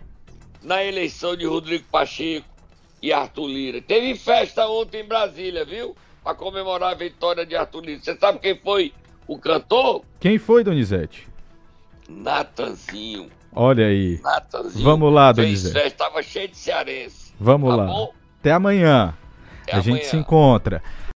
na 0.61 0.83
eleição 0.83 1.35
de 1.37 1.45
Rodrigo 1.45 1.85
Pacheco 1.91 2.45
e 3.01 3.11
Arthur 3.13 3.47
Lira. 3.47 3.81
Teve 3.81 4.15
festa 4.15 4.67
ontem 4.67 5.01
em 5.01 5.07
Brasília, 5.07 5.63
viu? 5.65 5.95
Para 6.23 6.35
comemorar 6.35 6.91
a 6.91 6.95
vitória 6.95 7.45
de 7.45 7.55
Arthur 7.55 7.81
Lira. 7.85 7.99
Você 8.01 8.15
sabe 8.17 8.39
quem 8.39 8.55
foi 8.57 8.93
o 9.27 9.37
cantor? 9.37 10.03
Quem 10.19 10.37
foi, 10.37 10.63
Donizete? 10.63 11.27
Natanzinho. 12.09 13.29
Olha 13.53 13.85
aí. 13.87 14.19
Natanzinho. 14.21 14.83
Vamos 14.83 15.13
lá, 15.13 15.33
Fez 15.33 15.47
Donizete. 15.63 15.73
festa, 15.73 16.03
tava 16.05 16.21
cheio 16.23 16.47
de 16.47 16.57
cearense. 16.57 17.33
Vamos 17.39 17.69
Tá 17.69 17.75
lá. 17.75 17.85
bom? 17.85 18.13
Até 18.39 18.51
amanhã. 18.51 19.13
Até 19.63 19.73
a 19.73 19.79
gente 19.79 19.89
amanhã. 19.93 20.03
se 20.09 20.17
encontra. 20.17 20.83